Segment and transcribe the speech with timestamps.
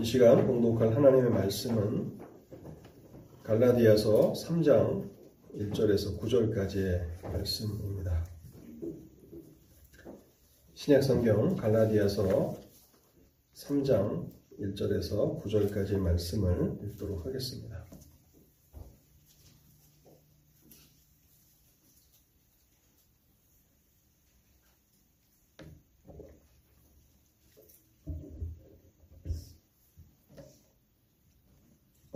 [0.00, 2.18] 이 시간 공독할 하나님의 말씀은
[3.42, 5.10] 갈라디아서 3장
[5.56, 8.24] 1절에서 9절까지의 말씀입니다.
[10.74, 12.54] 신약 성경 갈라디아서
[13.54, 14.30] 3장
[14.60, 17.87] 1절에서 9절까지의 말씀을 읽도록 하겠습니다.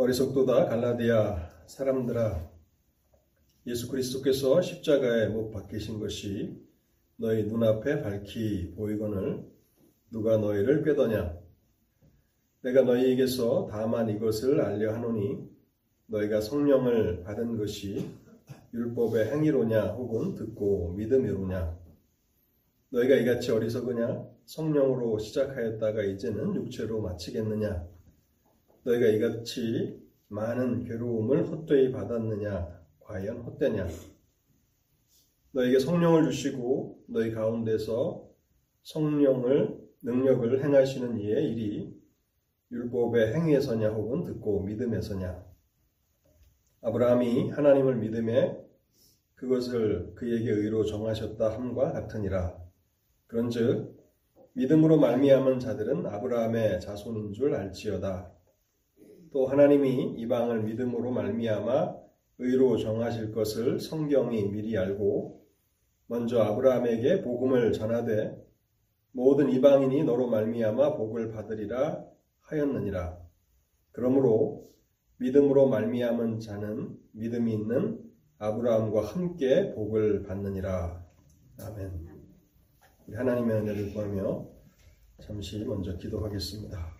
[0.02, 2.50] 어리석도다 갈라디아 사람들아.
[3.68, 6.60] 예수 그리스도께서 십자가에 못 박히신 것이
[7.14, 9.44] 너희 눈앞에 밝히 보이거늘
[10.10, 11.38] 누가 너희를 꾀더냐?
[12.62, 15.48] 내가 너희에게서 다만 이것을 알려 하노니
[16.06, 18.10] 너희가 성령을 받은 것이
[18.74, 21.78] 율법의 행위로냐 혹은 듣고 믿음이로냐?
[22.90, 24.24] 너희가 이같이 어리석으냐?
[24.46, 27.91] 성령으로 시작하였다가 이제는 육체로 마치겠느냐
[28.84, 32.82] 너희가 이같이 많은 괴로움을 헛되이 받았느냐?
[33.00, 33.88] 과연 헛되냐?
[35.52, 38.28] 너에게 성령을 주시고 너희 가운데서
[38.82, 42.02] 성령을 능력을 행하시는 이의 일이
[42.70, 45.44] 율법의 행위에서냐 혹은 듣고 믿음에서냐?
[46.80, 48.58] 아브라함이 하나님을 믿음에
[49.34, 52.56] 그것을 그에게 의로 정하셨다 함과 같으니라.
[53.26, 53.96] 그런즉
[54.54, 58.32] 믿음으로 말미암은 자들은 아브라함의 자손인 줄 알지어다.
[59.32, 61.96] 또 하나님이 이방을 믿음으로 말미암아
[62.38, 65.42] 의로 정하실 것을 성경이 미리 알고
[66.06, 68.36] 먼저 아브라함에게 복음을 전하되
[69.12, 72.04] 모든 이방인이 너로 말미암아 복을 받으리라
[72.42, 73.18] 하였느니라.
[73.92, 74.68] 그러므로
[75.18, 78.02] 믿음으로 말미암은 자는 믿음이 있는
[78.38, 81.06] 아브라함과 함께 복을 받느니라.
[81.60, 82.08] 아멘.
[83.06, 84.48] 우리 하나님의 은혜를 구하며
[85.20, 86.91] 잠시 먼저 기도하겠습니다.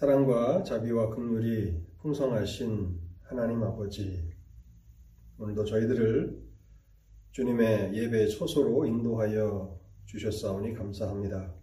[0.00, 4.32] 사랑과 자비와 긍휼이 풍성하신 하나님 아버지,
[5.36, 6.42] 오늘도 저희들을
[7.32, 11.54] 주님의 예배 초소로 인도하여 주셨사오니 감사합니다.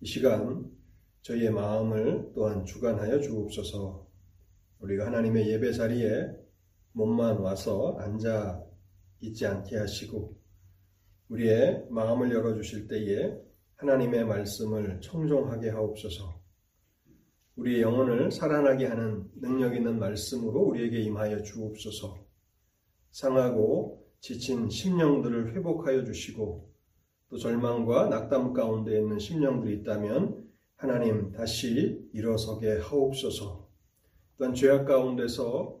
[0.00, 0.68] 이 시간
[1.20, 4.04] 저희의 마음을 또한 주관하여 주옵소서.
[4.80, 6.26] 우리가 하나님의 예배 자리에
[6.90, 8.64] 몸만 와서 앉아
[9.20, 10.36] 있지 않게 하시고
[11.28, 13.32] 우리의 마음을 열어 주실 때에
[13.76, 16.41] 하나님의 말씀을 청종하게 하옵소서.
[17.62, 22.26] 우리의 영혼을 살아나게 하는 능력 있는 말씀으로 우리에게 임하여 주옵소서.
[23.12, 26.72] 상하고 지친 심령들을 회복하여 주시고
[27.28, 30.42] 또 절망과 낙담 가운데 있는 심령들이 있다면
[30.76, 33.68] 하나님 다시 일어서게 하옵소서.
[34.38, 35.80] 또한 죄악 가운데서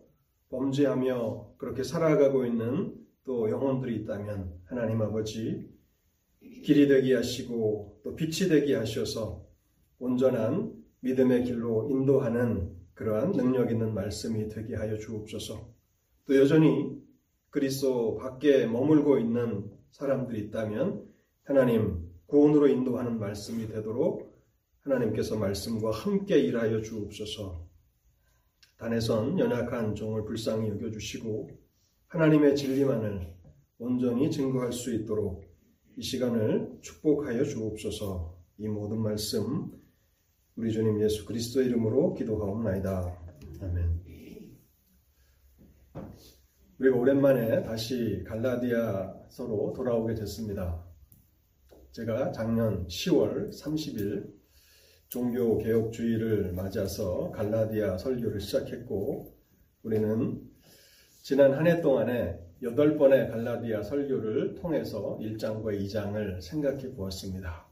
[0.50, 2.94] 범죄하며 그렇게 살아가고 있는
[3.24, 5.68] 또 영혼들이 있다면 하나님 아버지
[6.62, 9.44] 길이 되게 하시고 또 빛이 되게 하셔서
[9.98, 15.68] 온전한 믿음의 길로 인도하는 그러한 능력 있는 말씀이 되게 하여 주옵소서.
[16.26, 16.96] 또 여전히
[17.50, 21.04] 그리스도 밖에 머물고 있는 사람들이 있다면
[21.42, 24.32] 하나님 구원으로 인도하는 말씀이 되도록
[24.80, 27.66] 하나님께서 말씀과 함께 일하여 주옵소서.
[28.78, 31.50] 단에선 연약한 종을 불쌍히 여겨주시고
[32.08, 33.34] 하나님의 진리만을
[33.78, 35.44] 온전히 증거할 수 있도록
[35.96, 38.38] 이 시간을 축복하여 주옵소서.
[38.58, 39.81] 이 모든 말씀
[40.56, 43.18] 우리 주님 예수 그리스도 이름으로 기도하옵나이다.
[43.62, 44.02] 아멘.
[46.78, 50.84] 우리가 오랜만에 다시 갈라디아서로 돌아오게 됐습니다.
[51.92, 54.30] 제가 작년 10월 30일
[55.08, 59.34] 종교 개혁 주의를 맞아서 갈라디아 설교를 시작했고
[59.82, 60.42] 우리는
[61.22, 67.71] 지난 한 해 동안에 8번의 갈라디아 설교를 통해서 1장과 2장을 생각해 보았습니다.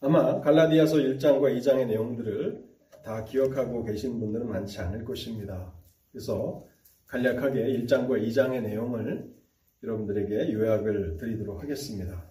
[0.00, 2.64] 아마 갈라디아서 1장과 2장의 내용들을
[3.02, 5.72] 다 기억하고 계신 분들은 많지 않을 것입니다.
[6.12, 6.66] 그래서
[7.06, 9.34] 간략하게 1장과 2장의 내용을
[9.82, 12.28] 여러분들에게 요약을 드리도록 하겠습니다.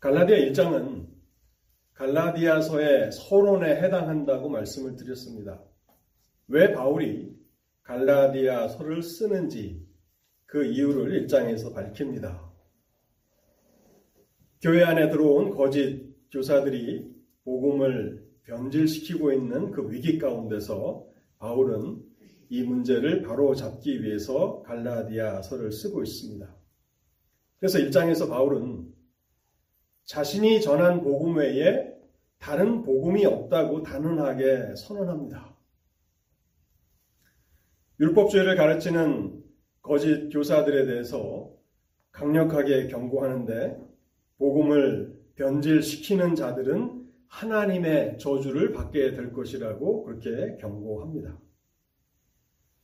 [0.00, 1.06] 갈라디아 1장은
[1.94, 5.62] 갈라디아서의 서론에 해당한다고 말씀을 드렸습니다.
[6.48, 7.36] 왜 바울이
[7.84, 9.86] 갈라디아서를 쓰는지
[10.46, 12.51] 그 이유를 1장에서 밝힙니다.
[14.62, 17.12] 교회 안에 들어온 거짓 교사들이
[17.42, 21.04] 복음을 변질시키고 있는 그 위기 가운데서
[21.38, 22.00] 바울은
[22.48, 26.54] 이 문제를 바로 잡기 위해서 갈라디아서를 쓰고 있습니다.
[27.58, 28.86] 그래서 1장에서 바울은
[30.04, 31.92] 자신이 전한 복음 외에
[32.38, 35.56] 다른 복음이 없다고 단언하게 선언합니다.
[37.98, 39.42] 율법주의를 가르치는
[39.80, 41.52] 거짓 교사들에 대해서
[42.12, 43.81] 강력하게 경고하는데
[44.42, 51.38] 복음을 변질시키는 자들은 하나님의 저주를 받게 될 것이라고 그렇게 경고합니다.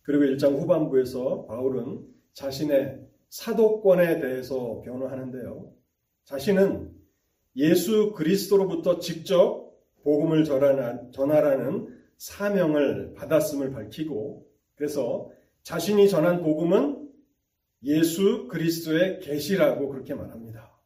[0.02, 5.72] 그리고 1장 후반부에서 바울은 자신의 사도권에 대해서 변호하는데요.
[6.26, 6.92] 자신은
[7.56, 14.46] 예수 그리스도로부터 직접 복음을 전하라는 사명을 받았음을 밝히고
[14.76, 15.28] 그래서
[15.64, 17.10] 자신이 전한 복음은
[17.82, 20.77] 예수 그리스도의 계시라고 그렇게 말합니다.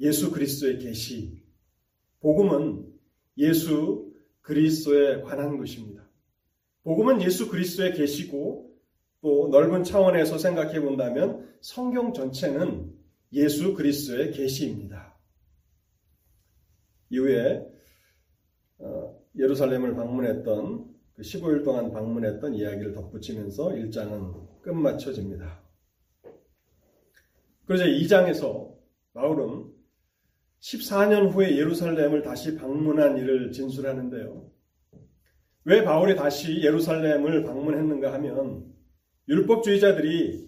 [0.00, 1.42] 예수 그리스도의 계시.
[2.20, 2.92] 복음은
[3.38, 4.12] 예수
[4.42, 6.08] 그리스도에 관한 것입니다.
[6.82, 8.76] 복음은 예수 그리스도의 계시고
[9.20, 12.94] 또 넓은 차원에서 생각해 본다면 성경 전체는
[13.32, 15.16] 예수 그리스도의 계시입니다.
[17.10, 17.66] 이후에
[18.78, 25.62] 어, 예루살렘을 방문했던 그 15일 동안 방문했던 이야기를 덧붙이면서 1장은 끝마쳐집니다.
[27.64, 28.76] 그러자 2장에서
[29.14, 29.75] 바울은
[30.60, 34.50] 14년 후에 예루살렘을 다시 방문한 일을 진술하는데요.
[35.64, 38.72] 왜 바울이 다시 예루살렘을 방문했는가 하면
[39.28, 40.46] 율법주의자들이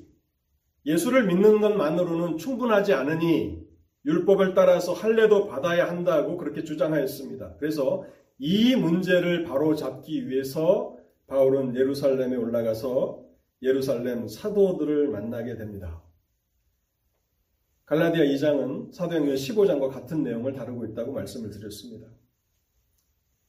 [0.87, 3.67] 예수를 믿는 것만으로는 충분하지 않으니
[4.07, 7.57] 율법을 따라서 할례도 받아야 한다고 그렇게 주장하였습니다.
[7.59, 8.07] 그래서
[8.39, 10.97] 이 문제를 바로 잡기 위해서
[11.27, 13.23] 바울은 예루살렘에 올라가서
[13.63, 16.01] 예루살렘 사도들을 만나게 됩니다.
[17.89, 22.07] 갈라디아 2장은 사도행전 15장과 같은 내용을 다루고 있다고 말씀을 드렸습니다.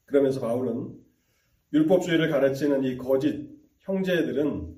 [0.05, 0.97] 그러면서 바울은
[1.73, 3.49] 율법주의를 가르치는 이 거짓
[3.79, 4.77] 형제들은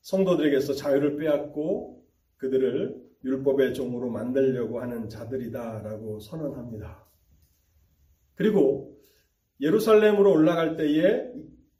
[0.00, 2.02] 성도들에게서 자유를 빼앗고
[2.38, 7.06] 그들을 율법의 종으로 만들려고 하는 자들이다라고 선언합니다.
[8.36, 8.98] 그리고
[9.60, 11.30] 예루살렘으로 올라갈 때에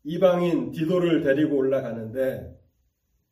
[0.03, 2.55] 이방인 디도를 데리고 올라가는데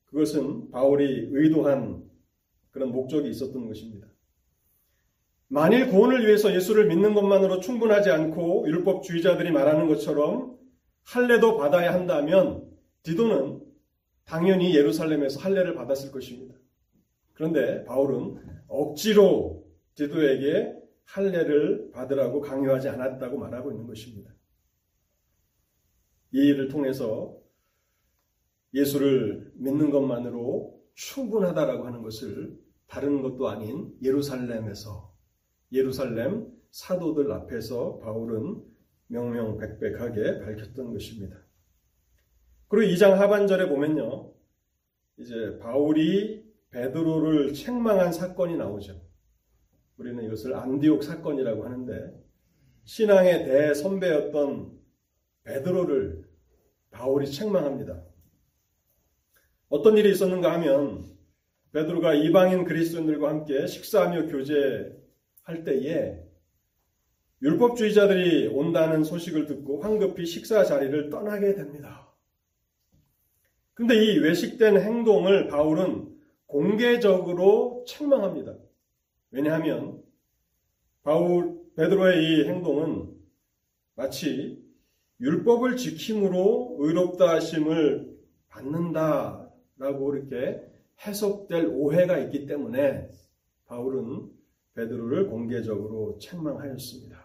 [0.06, 2.10] 그것은 바울이 의도한
[2.72, 4.08] 그런 목적이 있었던 것입니다.
[5.48, 10.58] 만일 구원을 위해서 예수를 믿는 것만으로 충분하지 않고 율법주의자들이 말하는 것처럼
[11.04, 12.68] 할례도 받아야 한다면
[13.02, 13.60] 디도는
[14.24, 16.54] 당연히 예루살렘에서 할례를 받았을 것입니다.
[17.34, 20.74] 그런데 바울은 억지로 디도에게
[21.04, 24.32] 할례를 받으라고 강요하지 않았다고 말하고 있는 것입니다.
[26.32, 27.36] 이 일을 통해서
[28.72, 32.58] 예수를 믿는 것만으로 충분하다라고 하는 것을
[32.92, 35.16] 다른 것도 아닌 예루살렘에서
[35.72, 38.62] 예루살렘 사도들 앞에서 바울은
[39.06, 41.38] 명명백백하게 밝혔던 것입니다.
[42.68, 44.34] 그리고 2장 하반절에 보면요.
[45.16, 49.00] 이제 바울이 베드로를 책망한 사건이 나오죠.
[49.96, 52.22] 우리는 이것을 안디옥 사건이라고 하는데
[52.84, 54.78] 신앙의 대선배였던
[55.44, 56.28] 베드로를
[56.90, 58.04] 바울이 책망합니다.
[59.70, 61.10] 어떤 일이 있었는가 하면
[61.72, 66.22] 베드로가 이방인 그리스도인들과 함께 식사하며 교제할 때에
[67.42, 72.08] 율법주의자들이 온다는 소식을 듣고 황급히 식사 자리를 떠나게 됩니다.
[73.74, 76.12] 근데 이 외식된 행동을 바울은
[76.46, 78.54] 공개적으로 책망합니다.
[79.30, 80.02] 왜냐하면
[81.02, 83.10] 바울 베드로의 이 행동은
[83.94, 84.62] 마치
[85.20, 88.12] 율법을 지킴으로 의롭다 하심을
[88.48, 90.71] 받는다라고 이렇게
[91.06, 93.08] 해석될 오해가 있기 때문에
[93.66, 94.30] 바울은
[94.74, 97.22] 베드로를 공개적으로 책망하였습니다.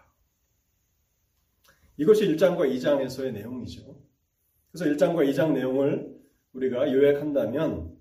[1.96, 4.00] 이것이 1장과 2장에서의 내용이죠.
[4.70, 6.16] 그래서 1장과 2장 내용을
[6.52, 7.96] 우리가 요약한다면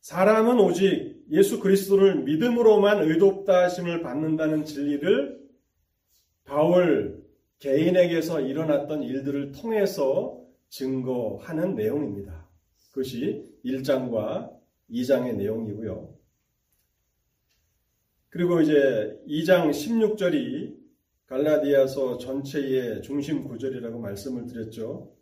[0.00, 5.40] 사람은 오직 예수 그리스도를 믿음으로만 의롭다 하심을 받는다는 진리를
[6.44, 7.24] 바울
[7.58, 12.48] 개인에게서 일어났던 일들을 통해서 증거하는 내용입니다.
[12.88, 14.59] 그것이 1장과
[14.90, 16.14] 2장의 내용이고요.
[18.30, 20.78] 그리고 이제 2장 16절이
[21.26, 25.14] 갈라디아서 전체의 중심 구절이라고 말씀을 드렸죠.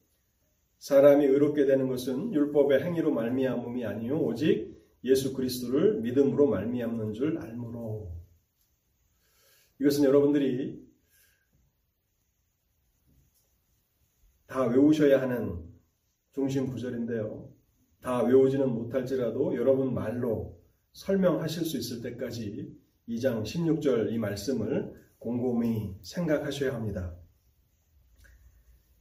[0.79, 8.13] 사람이 의롭게 되는 것은 율법의 행위로 말미암음이 아니요 오직 예수 그리스도를 믿음으로 말미암는 줄 알므로.
[9.81, 10.87] 이것은 여러분들이
[14.47, 15.63] 다 외우셔야 하는
[16.33, 17.58] 중심 구절인데요.
[18.01, 20.59] 다 외우지는 못할지라도 여러분 말로
[20.93, 22.77] 설명하실 수 있을 때까지
[23.09, 27.17] 2장 16절 이 말씀을 곰곰이 생각하셔야 합니다.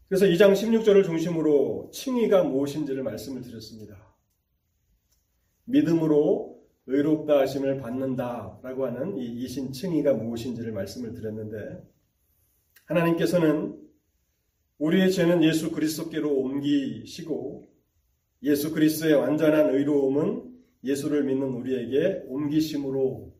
[0.07, 3.97] 그래서 2장 16절을 중심으로 칭의가 무엇인지를 말씀을 드렸습니다.
[5.65, 11.83] 믿음으로 의롭다 하심을 받는다라고 하는 이 이신 칭의가 무엇인지를 말씀을 드렸는데
[12.85, 13.77] 하나님께서는
[14.77, 17.67] 우리의 죄는 예수 그리스도께로 옮기시고
[18.43, 20.43] 예수 그리스도의 완전한 의로움은
[20.83, 23.33] 예수를 믿는 우리에게 옮기심으로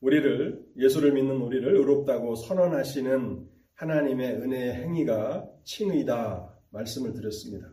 [0.00, 7.72] 우리를 예수를 믿는 우리를 의롭다고 선언하시는 하나님의 은혜의 행위가 칭의다 말씀을 드렸습니다.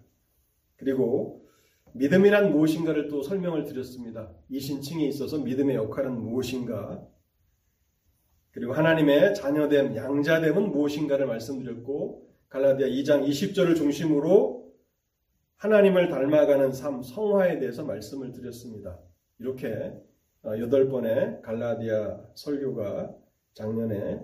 [0.76, 1.46] 그리고
[1.94, 4.30] 믿음이란 무엇인가를 또 설명을 드렸습니다.
[4.50, 7.02] 이 신칭에 있어서 믿음의 역할은 무엇인가?
[8.52, 14.55] 그리고 하나님의 자녀됨, 양자됨은 무엇인가를 말씀드렸고 갈라디아 2장 20절을 중심으로
[15.66, 19.00] 하나님을 닮아가는 삶, 성화에 대해서 말씀을 드렸습니다.
[19.40, 19.94] 이렇게
[20.44, 23.16] 어, 여덟 번의 갈라디아 설교가
[23.54, 24.24] 작년에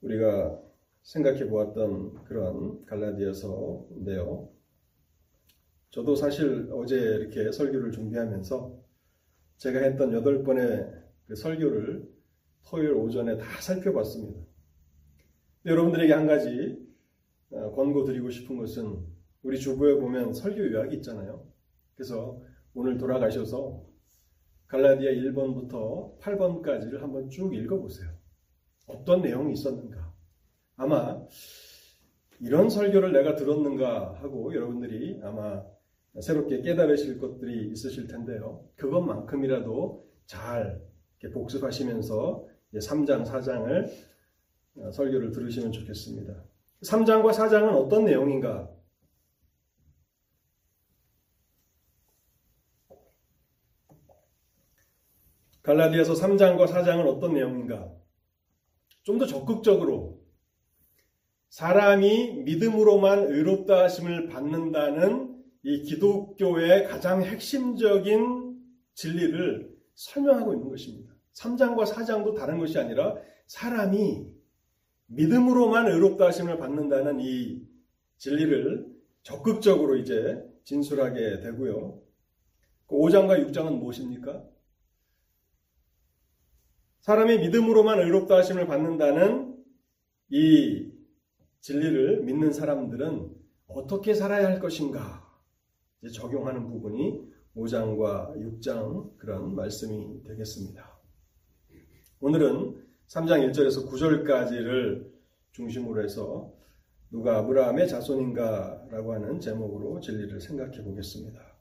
[0.00, 0.60] 우리가
[1.02, 4.48] 생각해 보았던 그런 갈라디아서인데요.
[5.90, 8.78] 저도 사실 어제 이렇게 설교를 준비하면서
[9.56, 10.88] 제가 했던 여덟 번의
[11.26, 12.08] 그 설교를
[12.68, 14.40] 토요일 오전에 다 살펴봤습니다.
[15.66, 16.78] 여러분들에게 한 가지
[17.50, 19.11] 어, 권고 드리고 싶은 것은
[19.42, 21.46] 우리 주부에 보면 설교 요약이 있잖아요.
[21.94, 22.40] 그래서
[22.74, 23.82] 오늘 돌아가셔서
[24.68, 28.10] 갈라디아 1번부터 8번까지를 한번 쭉 읽어보세요.
[28.86, 30.12] 어떤 내용이 있었는가.
[30.76, 31.22] 아마
[32.40, 35.62] 이런 설교를 내가 들었는가 하고 여러분들이 아마
[36.20, 38.64] 새롭게 깨달으실 것들이 있으실 텐데요.
[38.76, 40.82] 그것만큼이라도 잘
[41.32, 43.90] 복습하시면서 3장, 4장을
[44.92, 46.34] 설교를 들으시면 좋겠습니다.
[46.82, 48.68] 3장과 4장은 어떤 내용인가?
[55.62, 57.90] 갈라디아서 3장과 4장은 어떤 내용인가?
[59.04, 60.22] 좀 더 적극적으로
[61.48, 68.58] 사람이 믿음으로만 의롭다 하심을 받는다는 이 기독교의 가장 핵심적인
[68.94, 71.12] 진리를 설명하고 있는 것입니다.
[71.34, 73.16] 3장과 4장도 다른 것이 아니라
[73.46, 74.26] 사람이
[75.06, 77.60] 믿음으로만 의롭다 하심을 받는다는 이
[78.18, 78.86] 진리를
[79.22, 82.00] 적극적으로 이제 진술하게 되고요.
[82.88, 84.44] 5장과 그 6장은 무엇입니까?
[87.02, 89.56] 사람이 믿음으로만 의롭다 하심을 받는다는
[90.30, 90.88] 이
[91.60, 93.28] 진리를 믿는 사람들은
[93.66, 95.28] 어떻게 살아야 할 것인가
[96.14, 100.96] 적용하는 부분이 5장과 6장 그런 말씀이 되겠습니다.
[102.20, 105.10] 오늘은 3장 1절에서 9절까지를
[105.50, 106.54] 중심으로 해서
[107.10, 111.51] 누가 아브라함의 자손인가라고 하는 제목으로 진리를 생각해 보겠습니다.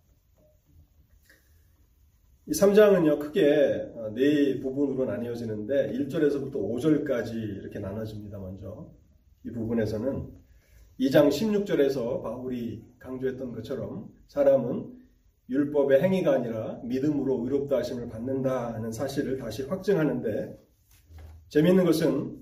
[2.48, 8.90] 이 3장은요, 크게 어, 네 부분으로 나뉘어지는데, 1절에서부터 5절까지 이렇게 나눠집니다, 먼저.
[9.44, 10.28] 이 부분에서는
[11.00, 15.00] 2장 16절에서 바울이 강조했던 것처럼 사람은
[15.50, 20.60] 율법의 행위가 아니라 믿음으로 의롭다 하심을 받는다는 사실을 다시 확증하는데,
[21.50, 22.42] 재미있는 것은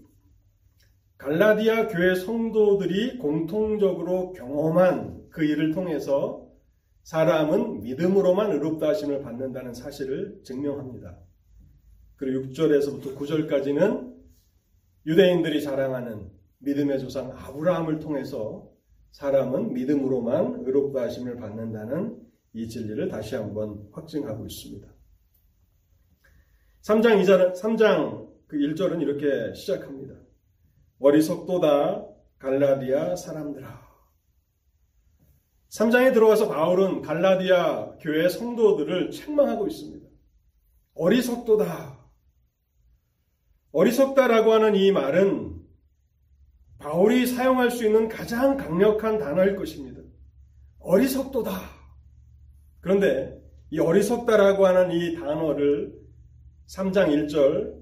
[1.18, 6.49] 갈라디아 교회 성도들이 공통적으로 경험한 그 일을 통해서
[7.04, 11.18] 사람은 믿음으로만 의롭다 하심을 받는다는 사실을 증명합니다.
[12.16, 14.14] 그리고 6절에서부터 9절까지는
[15.06, 16.30] 유대인들이 자랑하는
[16.60, 18.70] 믿음의 조상 아브라함을 통해서
[19.12, 22.20] 사람은 믿음으로만 의롭다 하심을 받는다는
[22.54, 24.88] 이 진리를 다시 한번 확증하고 있습니다.
[26.82, 30.16] 3장 2절, 3장 그 1절은 이렇게 시작합니다.
[31.00, 32.08] 어리석도다
[32.40, 33.89] 갈라디아 사람들아.
[35.70, 40.08] 3장에 들어가서 바울은 갈라디아 교회 성도들을 책망하고 있습니다.
[40.96, 42.00] 어리석도다.
[43.72, 45.60] 어리석다라고 하는 이 말은
[46.80, 50.02] 바울이 사용할 수 있는 가장 강력한 단어일 것입니다.
[50.80, 51.52] 어리석도다.
[52.82, 55.94] 그런데 이 어리석다라고 하는 이 단어를
[56.68, 57.80] 3장 1절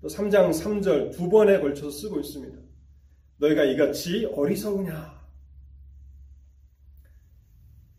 [0.00, 2.56] 또 3장 3절 두 번에 걸쳐서 쓰고 있습니다.
[3.38, 5.15] 너희가 이같이 어리석으냐?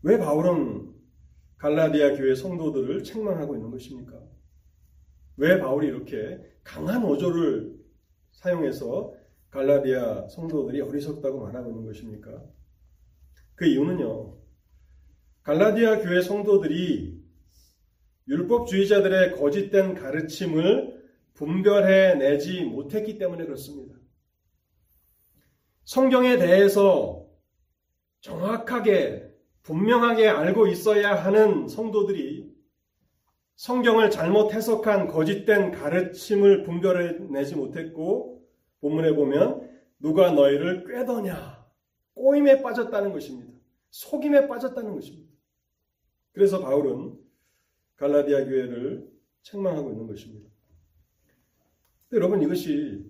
[0.02, 0.94] 왜 바울은
[1.58, 4.20] 갈라디아 교회 성도들을 책망하고 있는 것입니까?
[5.36, 7.76] 왜 바울이 이렇게 강한 어조를
[8.32, 9.12] 사용해서
[9.50, 12.44] 갈라디아 성도들이 어리석다고 말하고 있는 것입니까?
[13.54, 14.38] 그 이유는요.
[15.42, 17.18] 갈라디아 교회 성도들이
[18.28, 20.98] 율법주의자들의 거짓된 가르침을
[21.34, 23.96] 분별해 내지 못했기 때문에 그렇습니다.
[25.84, 27.26] 성경에 대해서
[28.20, 29.27] 정확하게
[29.68, 32.50] 분명하게 알고 있어야 하는 성도들이
[33.56, 38.42] 성경을 잘못 해석한 거짓된 가르침을 분별해내지 못했고
[38.80, 41.66] 본문에 보면 누가 너희를 꾀더냐
[42.14, 43.52] 꼬임에 빠졌다는 것입니다.
[43.90, 45.30] 속임에 빠졌다는 것입니다.
[46.32, 47.18] 그래서 바울은
[47.96, 49.06] 갈라디아 교회를
[49.42, 50.48] 책망하고 있는 것입니다.
[52.12, 53.04] 여러분 이것이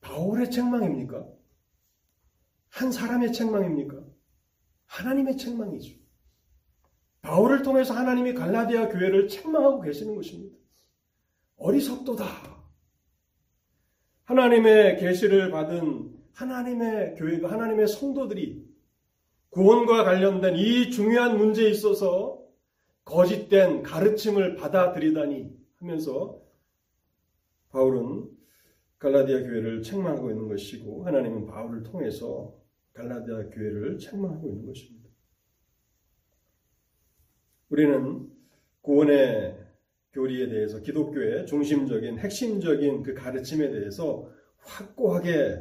[0.00, 1.28] 바울의 책망입니까?
[2.70, 4.03] 한 사람의 책망입니까?
[4.94, 5.96] 하나님의 책망이죠.
[7.22, 10.56] 바울을 통해서 하나님이 갈라디아 교회를 책망하고 계시는 것입니다.
[11.56, 12.24] 어리석도다.
[14.24, 18.64] 하나님의 계시를 받은 하나님의 교회가 하나님의 성도들이
[19.50, 22.42] 구원과 관련된 이 중요한 문제에 있어서
[23.04, 26.40] 거짓된 가르침을 받아들이다니 하면서
[27.70, 28.30] 바울은
[28.98, 32.63] 갈라디아 교회를 책망하고 있는 것이고 하나님은 바울을 통해서
[32.94, 35.10] 갈라디아 교회를 책망하고 있는 것입니다.
[37.68, 38.30] 우리는
[38.82, 39.58] 구원의
[40.12, 45.60] 교리에 대해서 기독교의 중심적인 핵심적인 그 가르침에 대해서 확고하게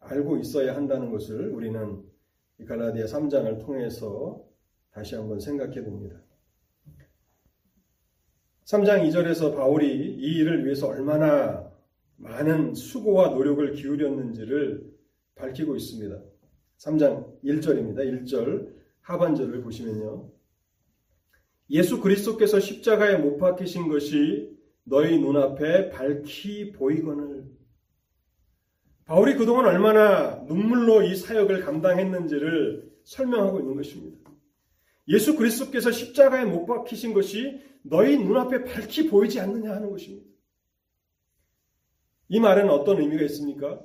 [0.00, 2.02] 알고 있어야 한다는 것을 우리는
[2.66, 4.44] 갈라디아 3장을 통해서
[4.90, 6.20] 다시 한번 생각해 봅니다.
[8.64, 11.70] 3장 2절에서 바울이 이 일을 위해서 얼마나
[12.16, 14.92] 많은 수고와 노력을 기울였는지를
[15.34, 16.31] 밝히고 있습니다.
[16.82, 17.98] 3장 1절입니다.
[17.98, 20.30] 1절 하반절을 보시면요.
[21.70, 27.44] 예수 그리스도께서 십자가에 못 박히신 것이 너희 눈앞에 밝히 보이거늘
[29.04, 34.18] 바울이 그동안 얼마나 눈물로 이 사역을 감당했는지를 설명하고 있는 것입니다.
[35.08, 40.26] 예수 그리스도께서 십자가에 못 박히신 것이 너희 눈앞에 밝히 보이지 않느냐 하는 것입니다.
[42.28, 43.80] 이 말은 어떤 의미가 있습니까?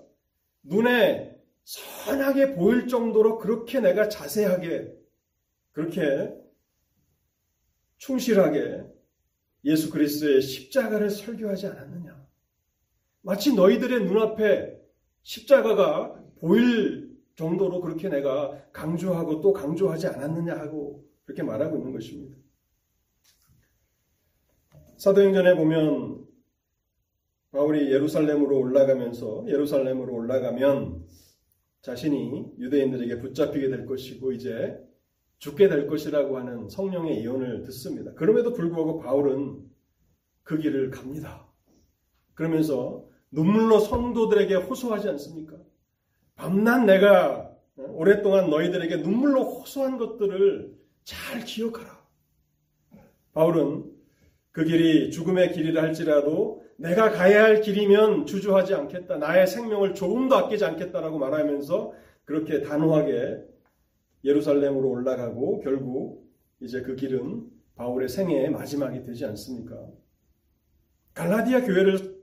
[0.64, 1.37] 눈에
[1.68, 4.90] 선하게 보일 정도로 그렇게 내가 자세하게,
[5.74, 6.34] 그렇게
[7.98, 8.86] 충실하게
[9.66, 12.26] 예수 그리스도의 십자가를 설교하지 않았느냐.
[13.22, 14.80] 마치 너희들의 눈앞에
[15.24, 22.38] 십자가가 보일 정도로 그렇게 내가 강조하고 또 강조하지 않았느냐 하고 그렇게 말하고 있는 것입니다.
[24.96, 26.26] 사도행전에 보면
[27.52, 31.06] 바울이 예루살렘으로 올라가면서 예루살렘으로 올라가면
[31.88, 34.78] 자신이 유대인들에게 붙잡히게 될 것이고 이제
[35.38, 38.14] 죽게 될 것이라고 하는 성령의 예언을 듣습니다.
[38.14, 39.62] 그럼에도 불구하고 바울은
[40.44, 41.48] 그 길을 갑니다.
[42.34, 45.56] 그러면서 눈물로 성도들에게 호소하지 않습니까?
[46.36, 52.06] 밤낮 내가 오랫동안 너희들에게 눈물로 호소한 것들을 잘 기억하라.
[53.32, 53.86] 바울은
[54.52, 59.18] 그 길이 죽음의 길이라 할지라도 내가 가야 할 길이면 주저하지 않겠다.
[59.18, 63.44] 나의 생명을 조금도 아끼지 않겠다라고 말하면서 그렇게 단호하게
[64.24, 66.28] 예루살렘으로 올라가고 결국
[66.60, 69.76] 이제 그 길은 바울의 생애의 마지막이 되지 않습니까?
[71.14, 72.18] 갈라디아 교회를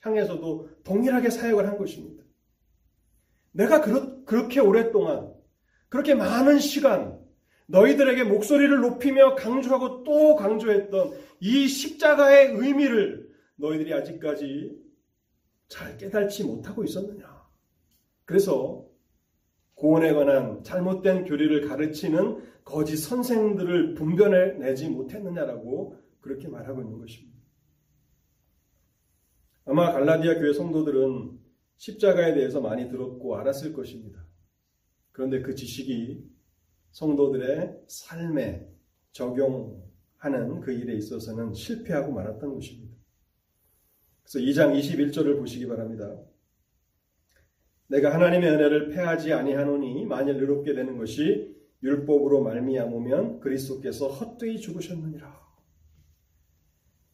[0.00, 2.22] 향해서도 동일하게 사역을 한 것입니다.
[3.52, 5.32] 내가 그렇, 그렇게 오랫동안
[5.88, 7.18] 그렇게 많은 시간
[7.66, 13.23] 너희들에게 목소리를 높이며 강조하고 또 강조했던 이 십자가의 의미를
[13.56, 14.82] 너희들이 아직까지
[15.68, 17.44] 잘 깨달지 못하고 있었느냐.
[18.24, 18.88] 그래서
[19.74, 27.34] 구원에 관한 잘못된 교리를 가르치는 거짓 선생들을 분별해내지 못했느냐라고 그렇게 말하고 있는 것입니다.
[29.66, 31.38] 아마 갈라디아 교회 성도들은
[31.76, 34.24] 십자가에 대해서 많이 들었고 알았을 것입니다.
[35.12, 36.24] 그런데 그 지식이
[36.92, 38.68] 성도들의 삶에
[39.12, 42.93] 적용하는 그 일에 있어서는 실패하고 말았던 것입니다.
[44.24, 46.16] 그래서 2장 21절을 보시기 바랍니다.
[47.88, 55.44] 내가 하나님의 은혜를 패하지 아니하노니 만일 의롭게 되는 것이 율법으로 말미암으면 그리스도께서 헛되이 죽으셨느니라.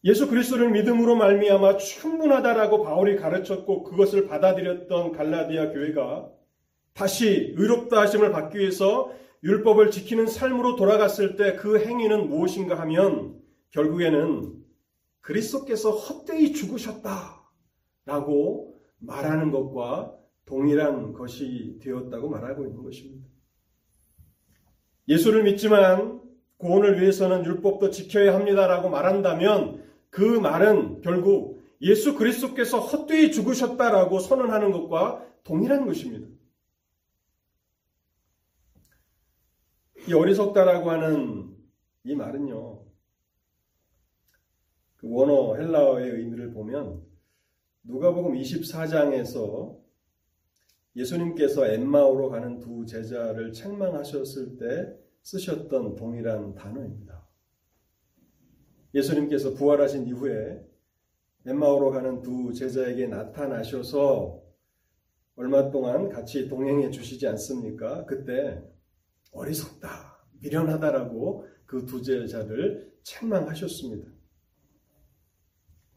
[0.05, 6.31] 예수 그리스도를 믿음으로 말미암아 충분하다라고 바울이 가르쳤고 그것을 받아들였던 갈라디아 교회가
[6.93, 13.39] 다시 의롭다 하심을 받기 위해서 율법을 지키는 삶으로 돌아갔을 때 그 행위는 무엇인가 하면
[13.71, 14.60] 결국에는
[15.21, 17.41] 그리스도께서 헛되이 죽으셨다라고
[18.99, 23.27] 말하는 것과 동일한 것이 되었다고 말하고 있는 것입니다.
[25.07, 26.21] 예수를 믿지만
[26.57, 35.25] 구원을 위해서는 율법도 지켜야 합니다라고 말한다면 그 말은 결국 예수 그리스도께서 헛되이 죽으셨다라고 선언하는 것과
[35.43, 36.27] 동일한 것입니다.
[40.07, 41.55] 이 어리석다라고 하는
[42.03, 42.80] 이 말은요,
[45.01, 47.01] 그 원어 헬라어의 의미를 보면
[47.83, 49.79] 누가복음 24장에서
[50.95, 57.27] 예수님께서 엠마오로 가는 두 제자를 책망하셨을 때 쓰셨던 동일한 단어입니다.
[58.93, 60.63] 예수님께서 부활하신 이후에
[61.47, 64.43] 엠마오로 가는 두 제자에게 나타나셔서
[65.35, 68.05] 얼마 동안 같이 동행해 주시지 않습니까?
[68.05, 68.61] 그때
[69.31, 74.20] 어리석다, 미련하다라고 그 두 제자를 책망하셨습니다.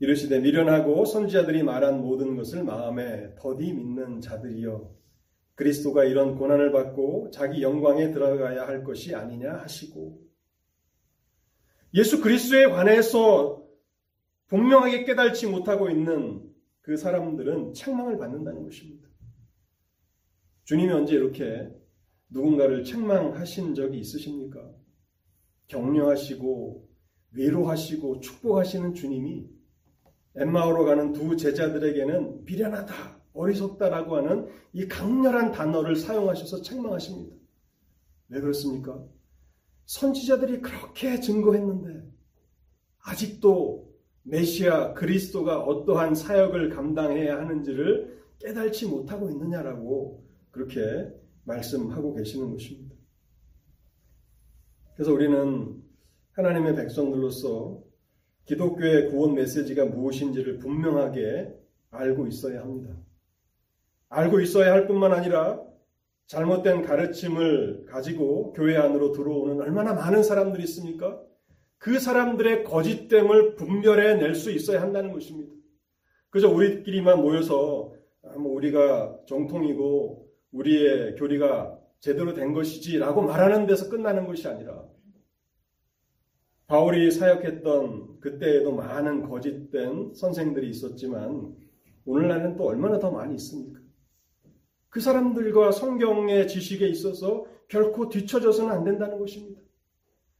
[0.01, 4.93] 이르시되 미련하고 선지자들이 말한 모든 것을 마음에 더디 믿는 자들이여
[5.55, 10.21] 그리스도가 이런 고난을 받고 자기 영광에 들어가야 할 것이 아니냐 하시고
[11.95, 13.65] 예수 그리스도에 관해서
[14.49, 16.43] 분명하게 깨달지 못하고 있는
[16.81, 19.09] 그 사람들은 책망을 받는다는 것입니다.
[20.65, 21.71] 주님이 언제 이렇게
[22.31, 24.61] 누군가를 책망하신 적이 있으십니까?
[25.69, 26.89] 격려하시고
[27.31, 29.54] 위로하시고 축복하시는 주님이
[30.37, 32.95] 엠마오로 가는 두 제자들에게는 비련하다,
[33.35, 37.37] 어리석다라고 하는 이 강렬한 단어를 사용하셔서 책망하십니다.
[38.29, 39.05] 왜 그렇습니까?
[39.87, 42.09] 선지자들이 그렇게 증거했는데
[43.03, 43.93] 아직도
[44.23, 50.81] 메시아 그리스도가 어떠한 사역을 감당해야 하는지를 깨달지 못하고 있느냐라고 그렇게
[51.45, 52.95] 말씀하고 계시는 것입니다.
[54.95, 55.83] 그래서 우리는
[56.33, 57.83] 하나님의 백성들로서
[58.45, 61.55] 기독교의 구원 메시지가 무엇인지를 분명하게
[61.91, 62.95] 알고 있어야 합니다.
[64.09, 65.61] 알고 있어야 할 뿐만 아니라
[66.27, 71.21] 잘못된 가르침을 가지고 교회 안으로 들어오는 얼마나 많은 사람들이 있습니까?
[71.79, 75.53] 그 사람들의 거짓됨을 분별해 낼 수 있어야 한다는 것입니다.
[76.31, 84.27] 그저 우리끼리만 모여서 아, 뭐 우리가 정통이고 우리의 교리가 제대로 된 것이지라고 말하는 데서 끝나는
[84.27, 84.83] 것이 아니라
[86.67, 91.55] 바울이 사역했던 그때에도 많은 거짓된 선생들이 있었지만
[92.07, 93.81] 오늘날은 또 얼마나 더 많이 있습니까?
[94.89, 99.61] 그 사람들과 성경의 지식에 있어서 결코 뒤처져서는 안 된다는 것입니다.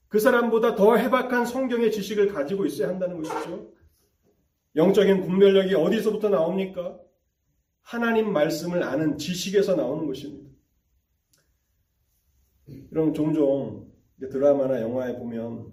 [0.09, 3.73] 그 사람보다 더 해박한 성경의 지식을 가지고 있어야 한다는 것이죠.
[4.77, 6.99] 영적인 분별력이 어디서부터 나옵니까?
[7.83, 10.51] 하나님 말씀을 아는 지식에서 나오는 것입니다.
[12.91, 13.93] 그럼 종종
[14.31, 15.73] 드라마나 영화에 보면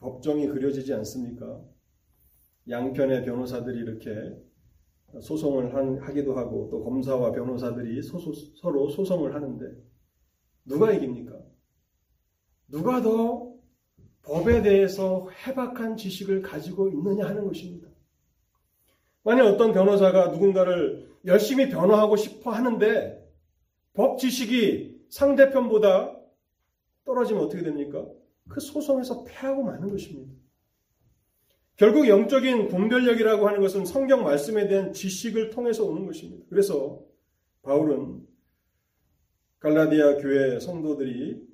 [0.00, 1.62] 법정이 그려지지 않습니까?
[2.68, 4.10] 양편의 변호사들이 이렇게
[5.20, 9.66] 소송을 하기도 하고 또 검사와 변호사들이 소소, 서로 소송을 하는데
[10.64, 11.38] 누가 이깁니까?
[12.68, 13.52] 누가 더
[14.22, 17.88] 법에 대해서 해박한 지식을 가지고 있느냐 하는 것입니다.
[19.22, 23.20] 만약 어떤 변호사가 누군가를 열심히 변호하고 싶어 하는데
[23.92, 26.16] 법 지식이 상대편보다
[27.04, 28.06] 떨어지면 어떻게 됩니까?
[28.50, 30.34] 그 소송에서 패하고 마는 것입니다.
[31.76, 36.44] 결국 영적인 분별력이라고 하는 것은 성경 말씀에 대한 지식을 통해서 오는 것입니다.
[36.50, 37.02] 그래서
[37.62, 38.26] 바울은
[39.60, 41.48] 갈라디아 교회 성도들이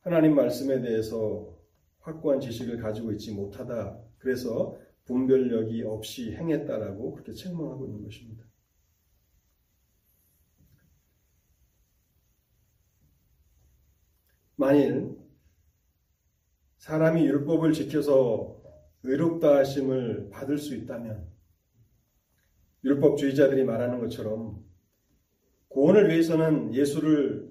[0.00, 1.56] 하나님 말씀에 대해서
[2.00, 4.00] 확고한 지식을 가지고 있지 못하다.
[4.18, 8.44] 그래서 분별력이 없이 행했다라고 그렇게 책망하고 있는 것입니다.
[14.56, 15.19] 만일
[16.90, 18.60] 사람이 율법을 지켜서
[19.04, 21.24] 의롭다 하심을 받을 수 있다면
[22.82, 24.64] 율법주의자들이 말하는 것처럼
[25.68, 27.48] 구원을 위해서는 예수를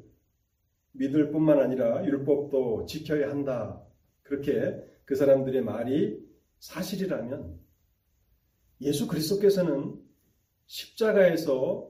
[0.92, 3.82] 믿을 뿐만 아니라 율법도 지켜야 한다.
[4.24, 6.20] 그렇게 그 사람들의 말이
[6.60, 7.62] 사실이라면
[8.82, 10.02] 예수 그리스도께서는
[10.66, 11.90] 십자가에서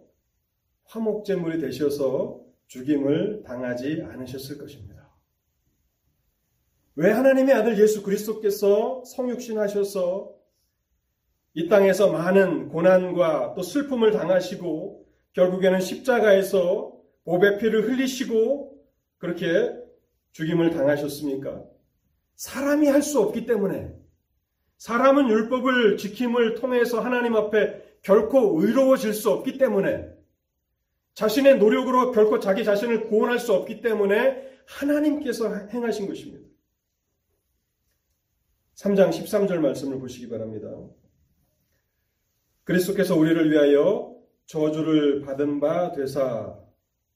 [0.83, 4.88] 화목제물이 되셔서 죽임을 당하지 않으셨을 것입니다.
[6.99, 10.35] 왜 하나님의 아들 예수 그리스도께서 성육신하셔서
[11.53, 16.91] 이 땅에서 많은 고난과 또 슬픔을 당하시고 결국에는 십자가에서
[17.23, 18.83] 보배 피를 흘리시고
[19.17, 19.47] 그렇게
[20.33, 21.63] 죽임을 당하셨습니까?
[22.35, 23.95] 사람이 할 수 없기 때문에
[24.77, 30.09] 사람은 율법을 지킴을 통해서 하나님 앞에 결코 의로워질 수 없기 때문에
[31.13, 36.48] 자신의 노력으로 결코 자기 자신을 구원할 수 없기 때문에 하나님께서 행하신 것입니다.
[38.79, 40.69] 3장 13절 말씀을 보시기 바랍니다.
[42.63, 44.15] 그리스도께서 우리를 위하여
[44.45, 46.57] 저주를 받은 바 되사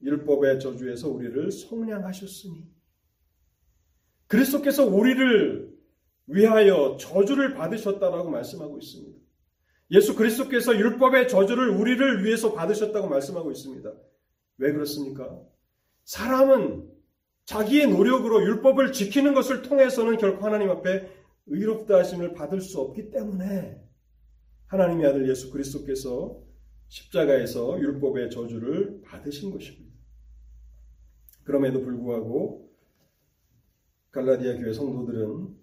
[0.01, 2.67] 율법의 저주에서 우리를 성량하셨으니
[4.27, 5.73] 그리스도께서 우리를
[6.27, 9.17] 위하여 저주를 받으셨다라고 말씀하고 있습니다.
[9.91, 13.93] 예수 그리스도께서 율법의 저주를 우리를 위해서 받으셨다고 말씀하고 있습니다.
[14.57, 15.39] 왜 그렇습니까?
[16.03, 16.89] 사람은
[17.45, 23.83] 자기의 노력으로 율법을 지키는 것을 통해서는 결코 하나님 앞에 의롭다 하심을 받을 수 없기 때문에
[24.67, 26.41] 하나님의 아들 예수 그리스도께서
[26.87, 29.93] 십자가에서 율법의 저주를 받으신 것입니다.
[31.43, 32.71] 그럼에도 불구하고
[34.11, 35.57] 갈라디아 교회 성도들은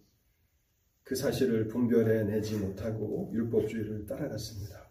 [1.04, 4.90] 그 사실을 분별해 내지 못하고 율법주의를 따라갔습니다.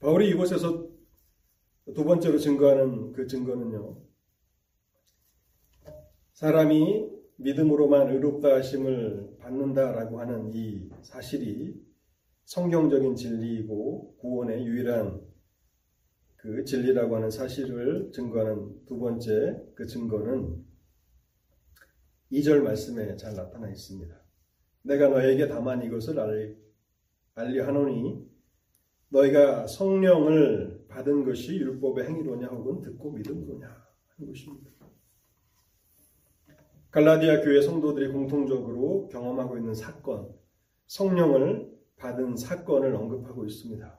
[0.00, 0.88] 바울이 이곳에서
[1.94, 4.02] 두 번째로 증거하는 그 증거는요.
[6.32, 11.74] 사람이 믿음으로만 의롭다 하심을 받는다라고 하는 이 사실이
[12.44, 15.20] 성경적인 진리이고 구원의 유일한
[16.36, 20.64] 그 진리라고 하는 사실을 증거하는 두 번째 그 증거는
[22.30, 24.14] 2절 말씀에 잘 나타나 있습니다.
[24.82, 26.56] 내가 너에게 다만 이것을 알,
[27.34, 28.28] 알리하노니
[29.08, 34.70] 너희가 성령을 받은 것이 율법의 행위로냐 혹은 듣고 믿음으로냐 하는 것입니다.
[36.94, 40.32] 갈라디아 교회 성도들이 공통적으로 경험하고 있는 사건,
[40.86, 43.98] 성령을 받은 사건을 언급하고 있습니다.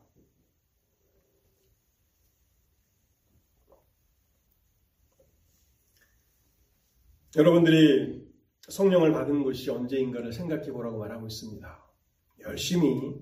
[7.35, 8.31] 여러분들이
[8.69, 11.85] 성령을 받은 것이 언제인가를 생각해 보라고 말하고 있습니다.
[12.45, 13.13] 열심히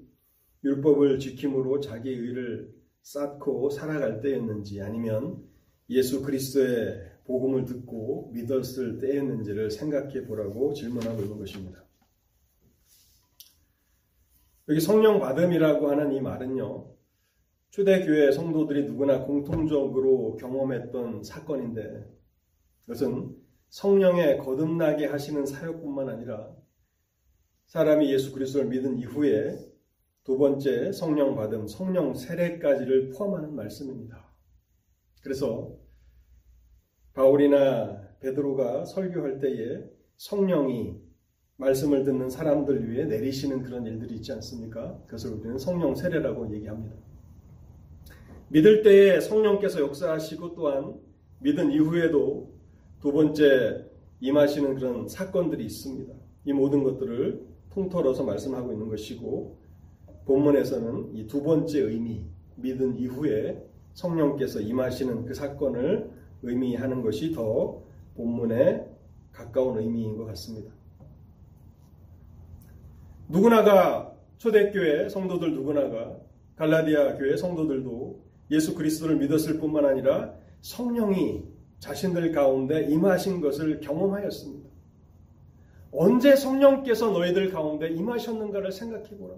[0.63, 5.43] 율법을 지킴으로 자기 의를 쌓고 살아갈 때였는지 아니면
[5.89, 11.83] 예수 그리스도의 복음을 듣고 믿었을 때였는지를 생각해 보라고 질문하고 있는 것입니다.
[14.69, 16.93] 여기 성령 받음이라고 하는 이 말은요.
[17.69, 22.07] 초대교회 성도들이 누구나 공통적으로 경험했던 사건인데
[22.85, 23.35] 이것은
[23.69, 26.55] 성령에 거듭나게 하시는 사역뿐만 아니라
[27.65, 29.57] 사람이 예수 그리스도를 믿은 이후에
[30.23, 34.31] 두 번째 성령 받음, 성령 세례까지를 포함하는 말씀입니다.
[35.21, 35.75] 그래서
[37.13, 39.83] 바울이나 베드로가 설교할 때에
[40.17, 40.95] 성령이
[41.57, 44.99] 말씀을 듣는 사람들 위해 내리시는 그런 일들이 있지 않습니까?
[45.05, 46.95] 그것을 우리는 성령 세례라고 얘기합니다.
[48.49, 50.95] 믿을 때에 성령께서 역사하시고 또한
[51.39, 52.51] 믿은 이후에도
[52.99, 53.85] 두 번째
[54.19, 56.13] 임하시는 그런 사건들이 있습니다.
[56.45, 59.57] 이 모든 것들을 통틀어서 말씀하고 있는 것이고
[60.25, 66.09] 본문에서는 이 두 번째 의미 믿은 이후에 성령께서 임하시는 그 사건을
[66.43, 67.81] 의미하는 것이 더
[68.15, 68.85] 본문에
[69.31, 70.71] 가까운 의미인 것 같습니다.
[73.27, 76.17] 누구나가 초대교회 성도들 누구나가
[76.55, 81.43] 갈라디아 교회 성도들도 예수 그리스도를 믿었을 뿐만 아니라 성령이
[81.79, 84.69] 자신들 가운데 임하신 것을 경험하였습니다.
[85.91, 89.35] 언제 성령께서 너희들 가운데 임하셨는가를 생각해 보라.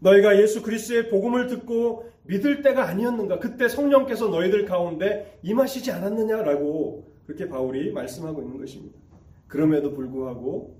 [0.00, 3.38] 너희가 예수 그리스도의 복음을 듣고 믿을 때가 아니었는가?
[3.38, 8.98] 그때 성령께서 너희들 가운데 임하시지 않았느냐라고 그렇게 바울이 말씀하고 있는 것입니다.
[9.46, 10.76] 그럼에도 불구하고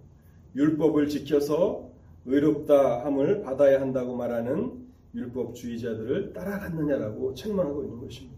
[0.55, 1.90] 율법을 지켜서
[2.24, 8.37] 의롭다 함을 받아야 한다고 말하는 율법주의자들을 따라갔느냐라고 책망하고 있는 것입니다.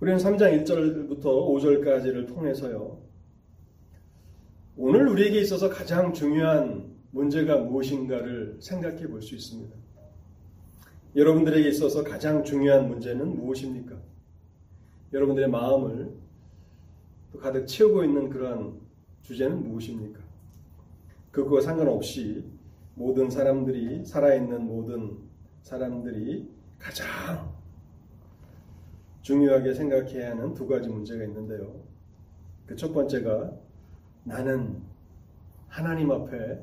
[0.00, 2.98] 우리는 3장 1절부터 5절까지를 통해서요.
[4.76, 9.72] 오늘 우리에게 있어서 가장 중요한 문제가 무엇인가를 생각해 볼 수 있습니다.
[11.14, 13.96] 여러분들에게 있어서 가장 중요한 문제는 무엇입니까?
[15.12, 16.12] 여러분들의 마음을
[17.38, 18.80] 가득 채우고 있는 그러한
[19.22, 20.18] 주제는 무엇입니까?
[21.30, 22.44] 그거와 상관없이
[22.96, 25.16] 모든 사람들이 살아있는 모든
[25.62, 26.48] 사람들이
[26.80, 27.54] 가장
[29.22, 31.80] 중요하게 생각해야 하는 두 가지 문제가 있는데요.
[32.66, 33.52] 그 첫 번째가
[34.24, 34.82] 나는
[35.68, 36.60] 하나님 앞에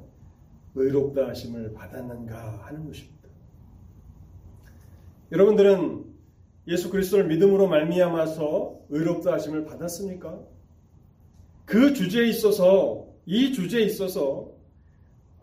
[0.76, 3.30] 의롭다 하심을 받았는가 하는 것입니다.
[5.32, 6.06] 여러분들은
[6.68, 10.40] 예수 그리스도를 믿음으로 말미암아서 의롭다 하심을 받았습니까?
[11.66, 14.52] 그 주제에 있어서 이 주제에 있어서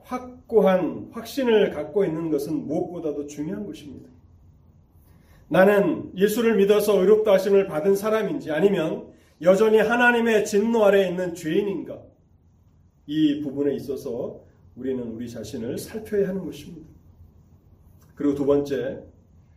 [0.02, 4.08] 확고한 확신을 갖고 있는 것은 무엇보다도 중요한 것입니다.
[5.48, 9.10] 나는 예수를 믿어서 의롭다 하심을 받은 사람인지 아니면
[9.40, 12.02] 여전히 하나님의 진노 아래에 있는 죄인인가?
[13.06, 14.42] 이 부분에 있어서
[14.78, 16.88] 우리는 우리 자신을 살펴야 하는 것입니다.
[18.14, 19.02] 그리고 두 번째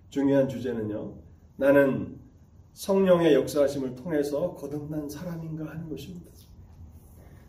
[0.09, 1.15] 중요한 주제는요.
[1.57, 2.19] 나는
[2.73, 6.31] 성령의 역사하심을 통해서 거듭난 사람인가 하는 것입니다.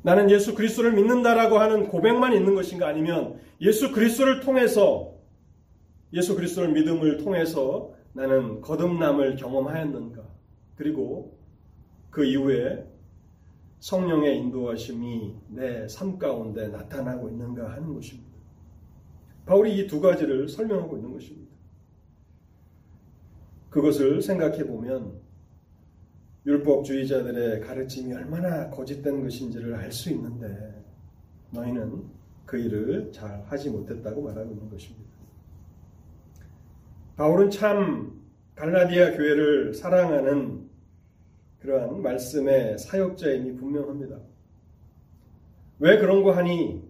[0.03, 5.15] 나는 예수 그리스도를 믿는다라고 하는 고백만 있는 것인가 아니면 예수 그리스도를 통해서
[6.13, 10.23] 예수 그리스도를 믿음을 통해서 나는 거듭남을 경험하였는가?
[10.77, 11.39] 그리고
[12.11, 12.85] 그 이후에
[13.83, 18.31] 성령의 인도하심이 내 삶 가운데 나타나고 있는가 하는 것입니다.
[19.45, 21.51] 바울이 이 두 가지를 설명하고 있는 것입니다.
[23.71, 25.21] 그것을 생각해 보면
[26.47, 30.85] 율법주의자들의 가르침이 얼마나 거짓된 것인지를 알 수 있는데
[31.51, 32.05] 너희는
[32.47, 35.11] 그 일을 잘 하지 못했다고 말하고 있는 것입니다.
[37.17, 38.23] 바울은 참
[38.55, 40.62] 갈라디아 교회를 사랑하는
[41.63, 44.19] 그러한 말씀의 사역자임이 분명합니다.
[45.79, 46.83] 왜 그런 거 하니?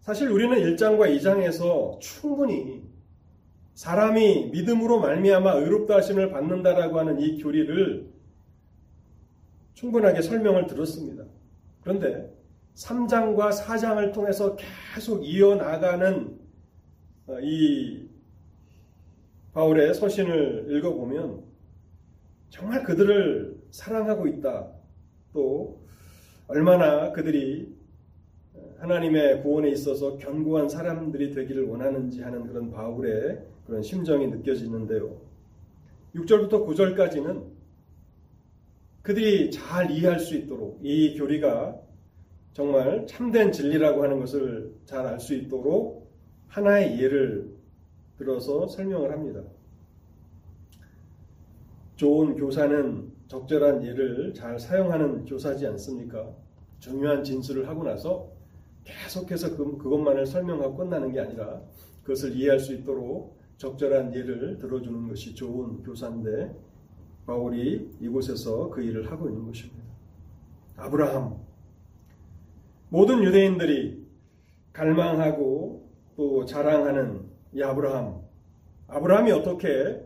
[0.00, 2.82] 사실 우리는 1장과 2장에서 충분히
[3.74, 8.10] 사람이 믿음으로 말미암아 의롭다 하심을 받는다라고 하는 이 교리를
[9.74, 11.24] 충분하게 설명을 들었습니다.
[11.82, 12.32] 그런데
[12.74, 14.56] 3장과 4장을 통해서
[14.94, 16.38] 계속 이어나가는
[17.26, 18.08] 어, 이
[19.52, 21.42] 바울의 서신을 읽어보면
[22.48, 24.68] 정말 그들을 사랑하고 있다.
[25.32, 25.80] 또
[26.46, 27.74] 얼마나 그들이
[28.78, 35.20] 하나님의 구원에 있어서 견고한 사람들이 되기를 원하는지 하는 그런 바울의 그런 심정이 느껴지는데요.
[36.14, 37.46] 6절부터 9절까지는
[39.02, 41.80] 그들이 잘 이해할 수 있도록 이 교리가
[42.52, 46.12] 정말 참된 진리라고 하는 것을 잘 알 수 있도록
[46.48, 47.50] 하나의 예를
[48.18, 49.42] 들어서 설명을 합니다.
[51.96, 56.30] 좋은 교사는 적절한 예를 잘 사용하는 교사지 않습니까?
[56.78, 58.30] 중요한 진술을 하고 나서
[58.84, 61.60] 계속해서 그, 그것만을 설명하고 끝나는 게 아니라
[62.02, 66.52] 그것을 이해할 수 있도록 적절한 예를 들어주는 것이 좋은 교사인데
[67.26, 69.82] 바울이 이곳에서 그 일을 하고 있는 것입니다.
[70.76, 71.36] 아브라함.
[72.88, 74.04] 모든 유대인들이
[74.72, 78.20] 갈망하고 또 자랑하는 이 아브라함.
[78.88, 80.04] 아브라함이 어떻게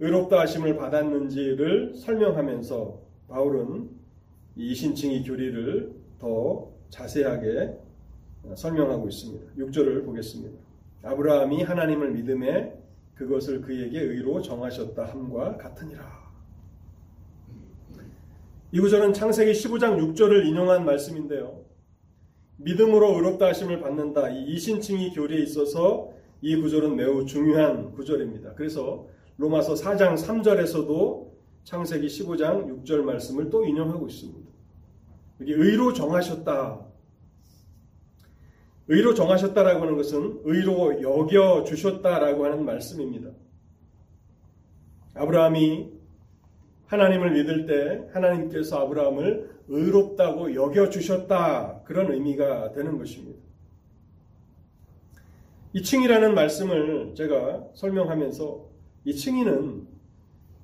[0.00, 3.90] 의롭다 하심을 받았는지를 설명하면서 바울은
[4.56, 7.76] 이 신칭의 교리를 더 자세하게
[8.56, 9.52] 설명하고 있습니다.
[9.58, 10.58] 6절을 보겠습니다.
[11.02, 12.74] 아브라함이 하나님을 믿음에
[13.14, 16.20] 그것을 그에게 의로 정하셨다 함과 같으니라.
[18.72, 21.62] 이 구절은 창세기 15장 6절을 인용한 말씀인데요.
[22.56, 24.30] 믿음으로 의롭다 하심을 받는다.
[24.30, 26.10] 이 이신칭의 교리에 있어서
[26.40, 28.54] 이 구절은 매우 중요한 구절입니다.
[28.54, 29.06] 그래서
[29.40, 31.30] 로마서 4장 3절에서도
[31.64, 34.50] 창세기 15장 6절 말씀을 또 인용하고 있습니다.
[35.40, 36.86] 여기 의로 정하셨다.
[38.88, 43.30] 의로 정하셨다라고 하는 것은 의로 여겨 주셨다라고 하는 말씀입니다.
[45.14, 45.90] 아브라함이
[46.88, 51.80] 하나님을 믿을 때 하나님께서 아브라함을 의롭다고 여겨 주셨다.
[51.84, 53.40] 그런 의미가 되는 것입니다.
[55.72, 58.69] 이 칭이라는 말씀을 제가 설명하면서
[59.04, 59.86] 이 칭의는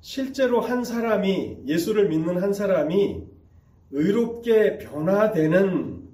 [0.01, 3.27] 실제로 한 사람이 예수를 믿는 한 사람이
[3.90, 6.09] 의롭게 변화되는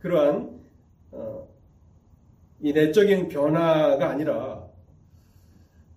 [0.00, 0.60] 그러한
[1.12, 1.48] 어,
[2.60, 4.66] 이 내적인 변화가 아니라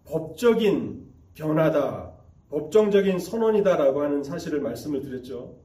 [0.05, 2.13] 법적인 변화다,
[2.49, 5.57] 법정적인 선언이다라고 하는 사실을 말씀을 드렸죠.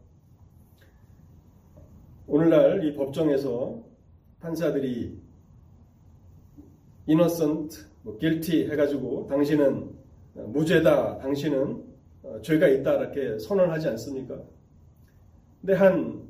[2.26, 3.83] 오늘날 이 법정에서
[4.40, 5.18] 판사들이
[7.09, 9.91] innocent, 뭐 guilty 해가지고 당신은
[10.35, 11.85] 무죄다, 당신은
[12.23, 14.41] 어, 죄가 있다 이렇게 선언하지 않습니까?
[15.61, 16.29] 근데 한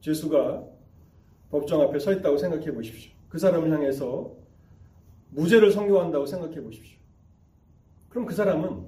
[0.00, 0.64] 죄수가
[1.50, 3.12] 법정 앞에 서 있다고 생각해 보십시오.
[3.28, 4.32] 그 사람을 향해서
[5.30, 6.98] 무죄를 선고한다고 생각해 보십시오.
[8.08, 8.86] 그럼 그 사람은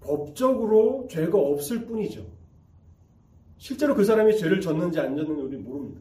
[0.00, 2.26] 법적으로 죄가 없을 뿐이죠.
[3.58, 6.00] 실제로 그 사람이 죄를 졌는지 안 졌는지 우리 모릅니다.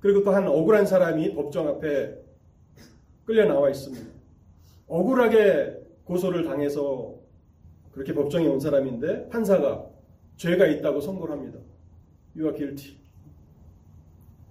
[0.00, 2.25] 그리고 또 한 억울한 사람이 법정 앞에
[3.26, 4.06] 끌려 나와 있습니다.
[4.86, 7.16] 억울하게 고소를 당해서
[7.90, 9.90] 그렇게 법정에 온 사람인데 판사가
[10.36, 11.58] 죄가 있다고 선고를 합니다.
[12.36, 12.96] You are guilty.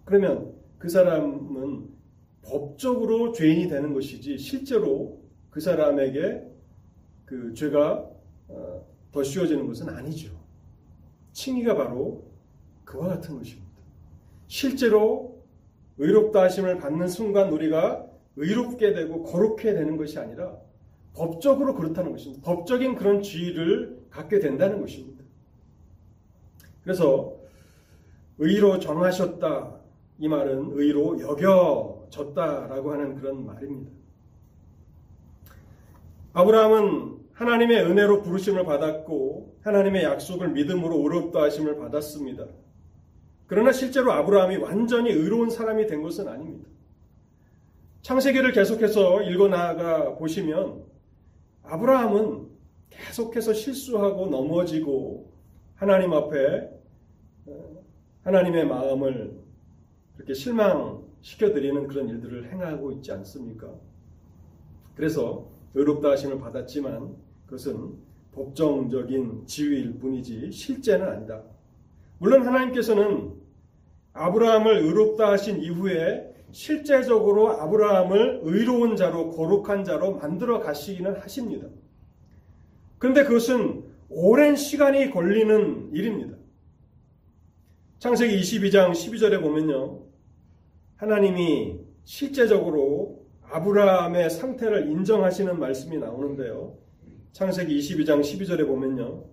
[0.03, 1.88] 그러면 그 사람은
[2.43, 6.43] 법적으로 죄인이 되는 것이지 실제로 그 사람에게
[7.23, 8.09] 그 죄가
[8.49, 10.35] 어, 더 씌워지는 것은 아니죠.
[11.31, 12.25] 칭의가 바로
[12.83, 13.65] 그와 같은 것입니다.
[14.47, 15.41] 실제로
[15.97, 18.05] 의롭다 하심을 받는 순간 우리가
[18.38, 20.58] 의롭게 되고 거룩해 되는 것이 아니라
[21.13, 22.43] 법적으로 그렇다는 것입니다.
[22.43, 25.24] 법적인 그런 지위를 갖게 된다는 것입니다.
[26.84, 27.36] 그래서
[28.38, 29.80] 의로 정하셨다
[30.19, 33.91] 이 말은 의로 여겨졌다라고 하는 그런 말입니다.
[36.34, 42.45] 아브라함은 하나님의 은혜로 부르심을 받았고 하나님의 약속을 믿음으로 의롭다 하심을 받았습니다.
[43.48, 46.69] 그러나 실제로 아브라함이 완전히 의로운 사람이 된 것은 아닙니다.
[48.06, 50.84] 창세기를 계속해서 읽어 나가 보시면
[51.63, 52.48] 아브라함은
[52.91, 55.34] 계속해서 실수하고 넘어지고
[55.74, 56.70] 하나님 앞에
[57.48, 57.84] 어,
[58.22, 59.36] 하나님의 마음을
[60.18, 63.74] 이렇게 실망시켜 드리는 그런 일들을 행하고 있지 않습니까?
[64.94, 67.15] 그래서 의롭다 하심을 받았지만
[67.48, 67.96] 그것은
[68.34, 71.41] 법정적인 지위일 뿐이지 실제는 아니다.
[72.20, 73.34] 물론 하나님께서는
[74.14, 81.68] 아브라함을 의롭다 하신 이후에 실제적으로 아브라함을 의로운 자로 거룩한 자로 만들어 가시기는 하십니다.
[82.97, 86.38] 그런데 그것은 오랜 시간이 걸리는 일입니다.
[87.99, 90.03] 창세기 22장 12절에 보면요.
[90.95, 96.78] 하나님이 실제적으로 아브라함의 상태를 인정하시는 말씀이 나오는데요.
[97.34, 99.26] 창세기 22장 12절에 보면요.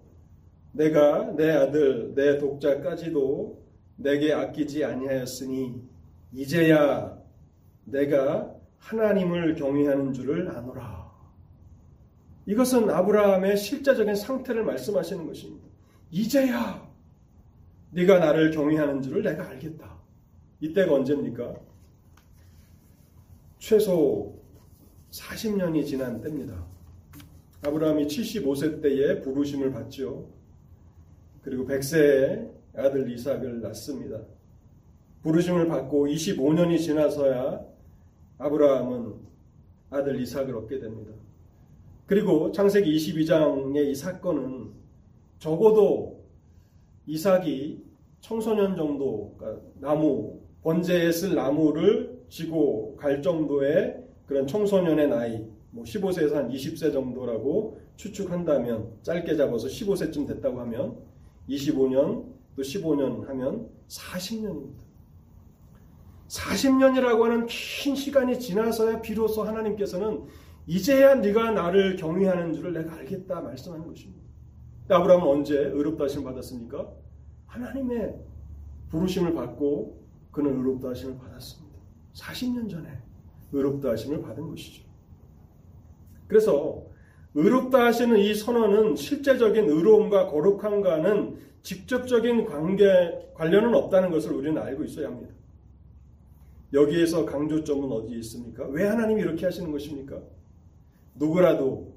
[0.72, 3.62] 내가 내 아들 내 독자까지도
[3.94, 5.91] 내게 아끼지 아니하였으니
[6.32, 7.18] 이제야
[7.84, 11.12] 내가 하나님을 경외하는 줄을 아노라.
[12.46, 15.68] 이것은 아브라함의 실제적인 상태를 말씀하시는 것입니다.
[16.10, 16.90] 이제야
[17.90, 20.00] 네가 나를 경외하는 줄을 내가 알겠다.
[20.60, 21.54] 이때가 언제입니까?
[23.58, 24.40] 최소
[25.10, 26.66] 40년이 지난 때입니다.
[27.64, 30.28] 아브라함이 75세 때에 부르심을 받죠.
[31.42, 34.18] 그리고 100세에 아들 이삭을 낳습니다.
[35.22, 37.64] 부르심을 받고 25년이 지나서야
[38.38, 39.14] 아브라함은
[39.90, 41.12] 아들 이삭을 얻게 됩니다.
[42.06, 44.72] 그리고 창세기 22장의 이 사건은
[45.38, 46.22] 적어도
[47.06, 47.82] 이삭이
[48.20, 56.32] 청소년 정도, 그러니까 나무, 번제에 쓸 나무를 지고 갈 정도의 그런 청소년의 나이, 뭐 15세에서
[56.34, 60.96] 한 20세 정도라고 추측한다면, 짧게 잡아서 15세쯤 됐다고 하면,
[61.48, 64.91] 25년, 또 15년 하면 40년입니다.
[66.32, 70.24] 40년이라고 하는 긴 시간이 지나서야 비로소 하나님께서는
[70.66, 74.22] 이제야 네가 나를 경외하는 줄을 내가 알겠다 말씀하는 것입니다.
[74.88, 76.90] 아브라함은 언제 의롭다 하심을 받았습니까?
[77.46, 78.14] 하나님의
[78.88, 81.78] 부르심을 받고 그는 의롭다 하심을 받았습니다.
[82.14, 82.88] 40년 전에
[83.52, 84.84] 의롭다 하심을 받은 것이죠.
[86.28, 86.82] 그래서
[87.34, 92.86] 의롭다 하시는 이 선언은 실제적인 의로움과 거룩함과는 직접적인 관계,
[93.34, 95.41] 관련은 없다는 것을 우리는 알고 있어야 합니다.
[96.72, 98.66] 여기에서 강조점은 어디에 있습니까?
[98.68, 100.20] 왜 하나님이 이렇게 하시는 것입니까?
[101.14, 101.94] 누구라도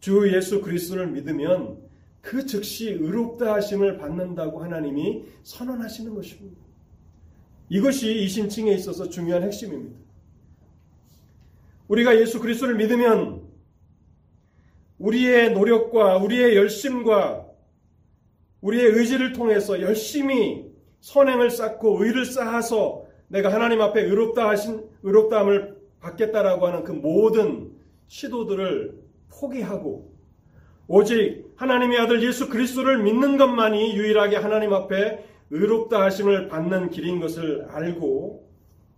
[0.00, 1.78] 주 예수 그리스도를 믿으면
[2.20, 6.60] 그 즉시 의롭다 하심을 받는다고 하나님이 선언하시는 것입니다.
[7.70, 9.96] 이것이 이 신칭에 있어서 중요한 핵심입니다.
[11.88, 13.42] 우리가 예수 그리스도를 믿으면
[14.98, 17.46] 우리의 노력과 우리의 열심과
[18.60, 20.64] 우리의 의지를 통해서 열심히
[21.00, 27.72] 선행을 쌓고 의를 쌓아서 내가 하나님 앞에 의롭다 하신 의롭다함을 받겠다라고 하는 그 모든
[28.08, 30.12] 시도들을 포기하고
[30.86, 37.64] 오직 하나님의 아들 예수 그리스도를 믿는 것만이 유일하게 하나님 앞에 의롭다 하심을 받는 길인 것을
[37.68, 38.48] 알고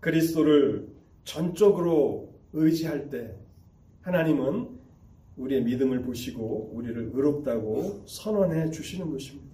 [0.00, 0.88] 그리스도를
[1.24, 3.34] 전적으로 의지할 때
[4.02, 4.68] 하나님은
[5.36, 9.45] 우리의 믿음을 보시고 우리를 의롭다고 선언해 주시는 것입니다.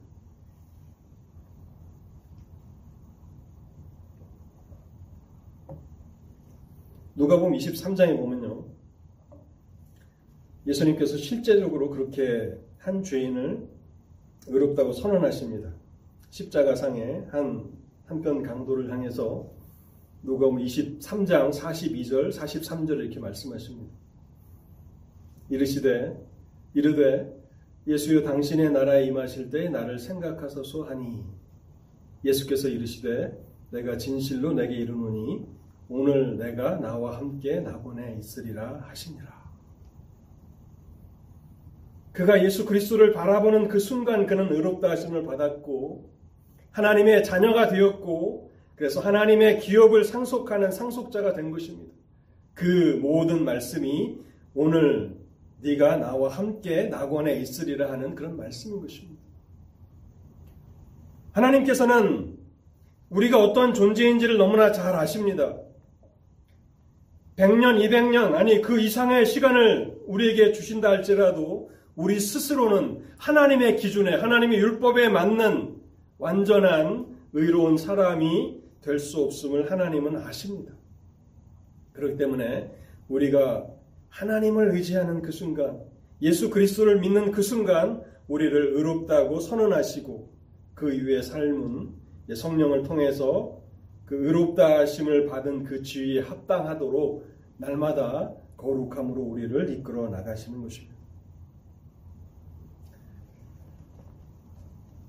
[7.14, 8.64] 누가복음 23장에 보면요.
[10.66, 13.68] 예수님께서 실제적으로 그렇게 한 죄인을
[14.46, 15.72] 의롭다고 선언하십니다.
[16.30, 17.70] 십자가상에 한
[18.06, 19.50] 한편 강도를 향해서
[20.22, 23.92] 누가복음 23장 42절 43절 이렇게 말씀하십니다.
[25.50, 26.16] 이르시되
[26.74, 27.42] 이르되
[27.86, 31.24] 예수여 당신의 나라에 임하실 때 나를 생각하소서 하니
[32.24, 33.36] 예수께서 이르시되
[33.70, 35.44] 내가 진실로 내게 이르노니
[35.94, 39.42] 오늘 내가 나와 함께 낙원에 있으리라 하시니라.
[42.12, 46.10] 그가 예수 그리스도를 바라보는 그 순간 그는 의롭다 하심을 받았고
[46.70, 51.92] 하나님의 자녀가 되었고 그래서 하나님의 기업을 상속하는 상속자가 된 것입니다.
[52.54, 54.18] 그 모든 말씀이
[54.54, 55.14] 오늘
[55.60, 59.20] 네가 나와 함께 낙원에 있으리라 하는 그런 말씀인 것입니다.
[61.32, 62.38] 하나님께서는
[63.10, 65.61] 우리가 어떤 존재인지를 너무나 잘 아십니다.
[67.42, 75.08] 100년, 200년, 아니 그 이상의 시간을 우리에게 주신다 할지라도 우리 스스로는 하나님의 기준에, 하나님의 율법에
[75.08, 75.74] 맞는
[76.18, 80.72] 완전한 의로운 사람이 될 수 없음을 하나님은 아십니다.
[81.94, 82.70] 그렇기 때문에
[83.08, 83.66] 우리가
[84.08, 85.80] 하나님을 의지하는 그 순간,
[86.20, 90.32] 예수 그리스도를 믿는 그 순간 우리를 의롭다고 선언하시고
[90.74, 91.90] 그 이후의 삶은
[92.36, 93.60] 성령을 통해서
[94.06, 97.31] 그 의롭다 하심을 받은 그 지위에 합당하도록
[97.62, 100.92] 날마다 거룩함으로 우리를 이끌어 나가시는 것입니다.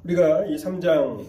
[0.03, 1.25] 우리가 이 3장을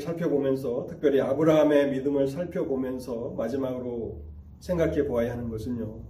[0.00, 4.22] 살펴보면서 특별히 아브라함의 믿음을 살펴보면서 마지막으로
[4.58, 6.02] 생각해 보아야 하는 것은요.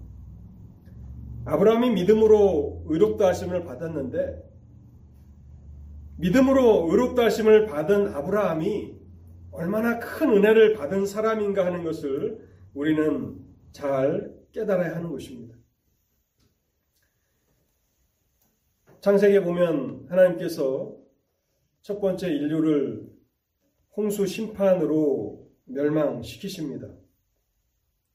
[1.45, 4.43] 아브라함이 믿음으로 의롭다 하심을 받았는데
[6.17, 8.97] 믿음으로 의롭다 하심을 받은 아브라함이
[9.53, 15.57] 얼마나 큰 은혜를 받은 사람인가 하는 것을 우리는 잘 깨달아야 하는 것입니다.
[19.01, 20.97] 창세기에 보면 하나님께서
[21.83, 23.09] 첫 번째 인류를
[23.97, 26.89] 홍수 심판으로 멸망시키십니다.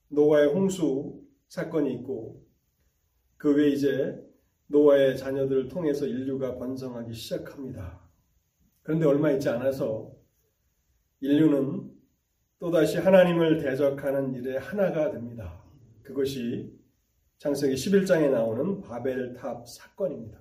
[0.09, 2.45] 노아의 홍수 사건이 있고
[3.37, 4.21] 그 외에 이제
[4.67, 8.01] 노아의 자녀들을 통해서 인류가 번성하기 시작합니다.
[8.81, 10.13] 그런데 얼마 있지 않아서
[11.21, 11.92] 인류는
[12.63, 15.61] 또다시 하나님을 대적하는 일의 하나가 됩니다.
[16.01, 16.73] 그것이
[17.37, 20.39] 창세기 11장에 나오는 바벨탑 사건입니다.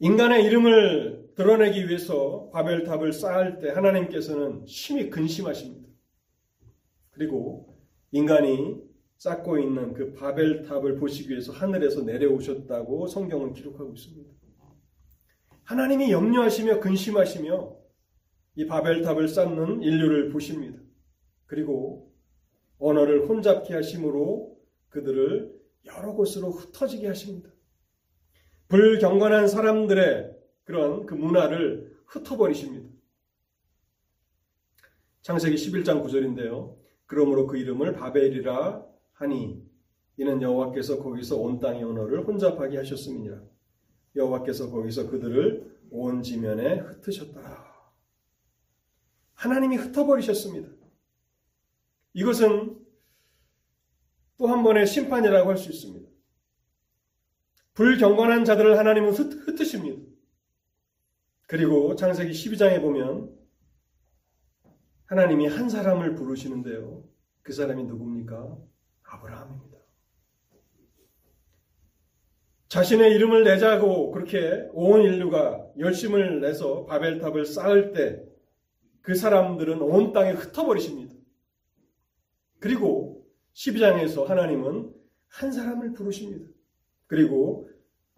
[0.00, 5.88] 인간의 이름을 드러내기 위해서 바벨탑을 쌓을 때 하나님께서는 심히 근심하십니다.
[7.12, 7.78] 그리고
[8.10, 8.74] 인간이
[9.18, 14.32] 쌓고 있는 그 바벨탑을 보시기 위해서 하늘에서 내려오셨다고 성경은 기록하고 있습니다.
[15.62, 17.77] 하나님이 염려하시며 근심하시며
[18.58, 20.80] 이 바벨탑을 쌓는 인류를 보십니다.
[21.46, 22.12] 그리고
[22.80, 25.56] 언어를 혼잡케 하심으로 그들을
[25.86, 27.50] 여러 곳으로 흩어지게 하십니다.
[28.66, 32.88] 불경건한 사람들의 그런 그 문화를 흩어버리십니다.
[35.22, 36.74] 창세기 11장 9절인데요.
[37.06, 39.62] 그러므로 그 이름을 바벨이라 하니
[40.16, 43.40] 이는 여호와께서 거기서 온 땅의 언어를 혼잡하게 하셨음이니라.
[44.16, 47.67] 여호와께서 거기서 그들을 온 지면에 흩으셨더라.
[49.38, 50.68] 하나님이 흩어버리셨습니다.
[52.12, 52.76] 이것은
[54.36, 56.08] 또 한 번의 심판이라고 할 수 있습니다.
[57.74, 60.02] 불경건한 자들을 하나님은 흩으십니다.
[61.46, 63.36] 그리고 창세기 12장에 보면
[65.06, 67.04] 하나님이 한 사람을 부르시는데요.
[67.42, 68.58] 그 사람이 누굽니까?
[69.04, 69.78] 아브라함입니다.
[72.68, 78.27] 자신의 이름을 내자고 그렇게 온 인류가 열심을 내서 바벨탑을 쌓을 때
[79.08, 81.14] 그 사람들은 온 땅에 흩어버리십니다.
[82.58, 84.92] 그리고 12장에서 하나님은
[85.28, 86.46] 한 사람을 부르십니다.
[87.06, 87.70] 그리고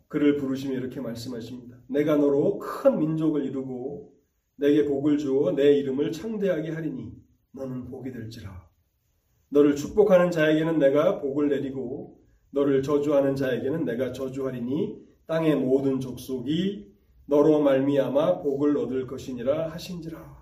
[0.09, 1.78] 그를 부르시며 이렇게 말씀하십니다.
[1.86, 4.16] 내가 너로 큰 민족을 이루고
[4.57, 7.12] 내게 복을 주어 내 이름을 창대하게 하리니
[7.53, 8.68] 너는 복이 될지라.
[9.51, 12.20] 너를 축복하는 자에게는 내가 복을 내리고
[12.51, 16.93] 너를 저주하는 자에게는 내가 저주하리니 땅의 모든 족속이
[17.26, 20.39] 너로 말미암아 복을 얻을 것이니라 하신지라.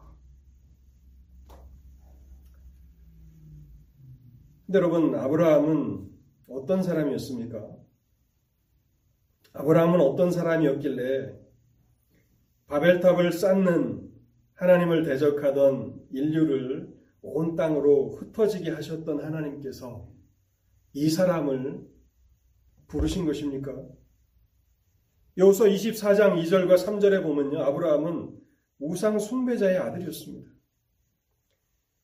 [4.68, 6.10] 근데 여러분 아브라함은
[6.50, 7.74] 어떤 사람이었습니까?
[9.54, 11.34] 아브라함은 어떤 사람이었길래
[12.66, 14.12] 바벨탑을 쌓는
[14.52, 20.06] 하나님을 대적하던 인류를 온 땅으로 흩어지게 하셨던 하나님께서
[20.92, 21.88] 이 사람을
[22.88, 23.72] 부르신 것입니까?
[25.38, 27.58] 여호서 24장 2절과 3절에 보면요.
[27.62, 28.38] 아브라함은
[28.80, 30.50] 우상 숭배자의 아들이었습니다.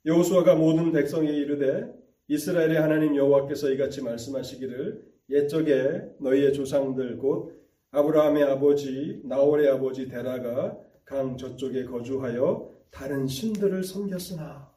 [0.07, 9.21] 여호수아가 모든 백성에게 이르되 이스라엘의 하나님 여호와께서 이같이 말씀하시기를 옛적에 너희의 조상들 곧 아브라함의 아버지
[9.25, 14.73] 나홀의 아버지 데라가 강 저쪽에 거주하여 다른 신들을 섬겼으나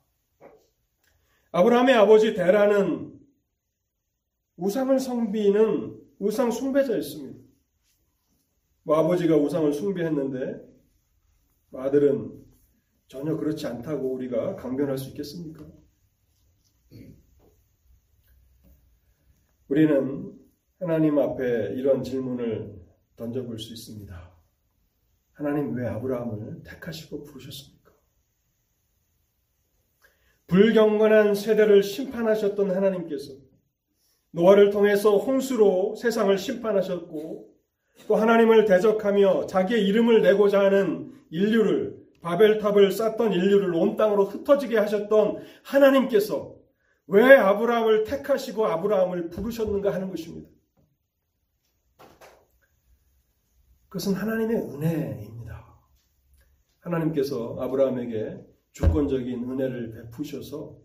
[1.52, 3.18] 아브라함의 아버지 데라는
[4.58, 7.40] 우상을 섬비는 우상 숭배자였습니다.
[8.84, 10.62] 뭐 아버지가 우상을 숭배했는데
[11.74, 12.44] 아들은
[13.08, 15.66] 전혀 그렇지 않다고 우리가 강변할 수 있겠습니까?
[19.70, 20.32] 우리는
[20.80, 22.74] 하나님 앞에 이런 질문을
[23.18, 24.32] 던져볼 수 있습니다.
[25.34, 27.92] 하나님 왜 아브라함을 택하시고 부르셨습니까?
[30.48, 33.34] 불경건한 세대를 심판하셨던 하나님께서
[34.32, 37.54] 노아를 통해서 홍수로 세상을 심판하셨고
[38.08, 45.44] 또 하나님을 대적하며 자기의 이름을 내고자 하는 인류를 바벨탑을 쌓던 인류를 온 땅으로 흩어지게 하셨던
[45.64, 46.57] 하나님께서
[47.08, 50.50] 왜 아브라함을 택하시고 아브라함을 부르셨는가 하는 것입니다.
[53.88, 55.66] 그것은 하나님의 은혜입니다.
[56.80, 60.78] 하나님께서 아브라함에게 주권적인 은혜를 베푸셔서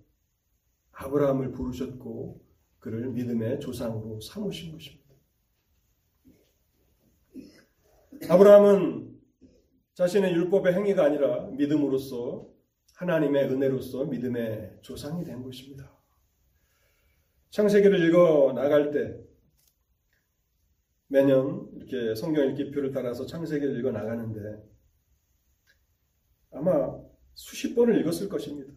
[0.93, 2.41] 아브라함을 부르셨고
[2.79, 5.03] 그를 믿음의 조상으로 삼으신 것입니다.
[8.29, 9.20] 아브라함은
[9.95, 12.49] 자신의 율법의 행위가 아니라 믿음으로써
[12.95, 15.91] 하나님의 은혜로서 믿음의 조상이 된 것입니다.
[17.53, 19.15] 창세기를 읽어 나갈 때
[21.07, 24.59] 매년 이렇게 성경 읽기표를 따라서 창세기를 읽어 나가는데
[26.51, 26.99] 아마
[27.35, 28.73] 수십 번을 읽었을 것입니다.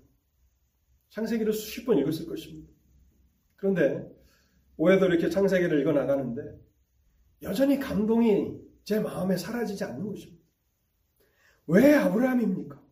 [1.09, 2.69] 창세기를 수십 번 읽었을 것입니다.
[3.55, 4.13] 그런데
[4.75, 6.59] 올해도 이렇게 창세기를 읽어 나가는데
[7.43, 10.43] 여전히 감동이 제 마음에 사라지지 않는 것입니다.
[11.67, 12.83] 왜 아브라함입니까?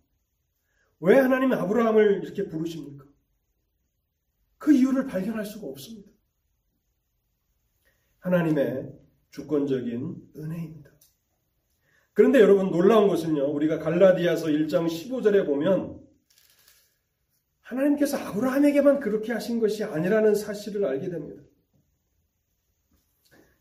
[1.02, 3.04] 왜 하나님이 아브라함을 이렇게 부르십니까?
[4.64, 6.09] 그 이유를 발견할 수가 없습니다.
[8.20, 8.93] 하나님의
[9.30, 10.89] 주권적인 은혜입니다.
[12.14, 13.45] 그런데 여러분 놀라운 것은요.
[13.51, 16.01] 우리가 갈라디아서 1장 15절에 보면
[17.59, 21.43] 하나님께서 아브라함에게만 그렇게 하신 것이 아니라는 사실을 알게 됩니다.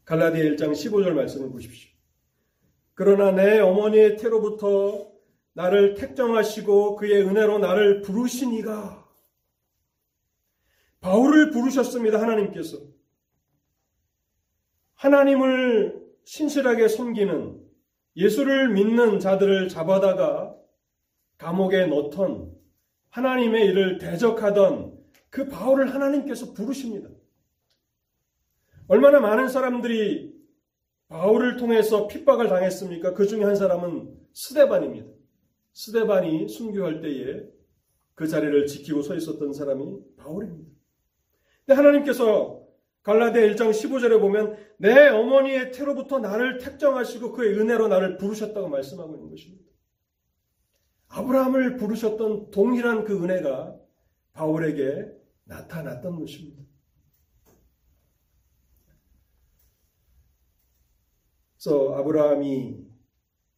[0.04, 1.90] 갈라디아 1장 15절 말씀을 보십시오.
[2.94, 5.10] 그러나 내 어머니의 태로부터
[5.54, 9.01] 나를 택정하시고 그의 은혜로 나를 부르시니가
[11.02, 12.20] 바울을 부르셨습니다.
[12.20, 12.78] 하나님께서.
[14.94, 17.60] 하나님을 신실하게 섬기는
[18.16, 20.56] 예수를 믿는 자들을 잡아다가
[21.38, 22.52] 감옥에 넣던
[23.10, 24.96] 하나님의 일을 대적하던
[25.28, 27.08] 그 바울을 하나님께서 부르십니다.
[28.86, 30.32] 얼마나 많은 사람들이
[31.08, 33.14] 바울을 통해서 핍박을 당했습니까?
[33.14, 35.10] 그 중에 한 사람은 스데반입니다.
[35.72, 37.42] 스데반이 순교할 때에
[38.14, 40.71] 그 자리를 지키고 서 있었던 사람이 바울입니다.
[41.72, 42.62] 하나님께서
[43.02, 49.30] 갈라디아 1장 15절에 보면 내 어머니의 태로부터 나를 택정하시고 그의 은혜로 나를 부르셨다고 말씀하고 있는
[49.30, 49.64] 것입니다.
[51.08, 53.76] 아브라함을 부르셨던 동일한 그 은혜가
[54.32, 55.12] 바울에게
[55.44, 56.62] 나타났던 것입니다.
[61.56, 62.92] 그래서 아브라함이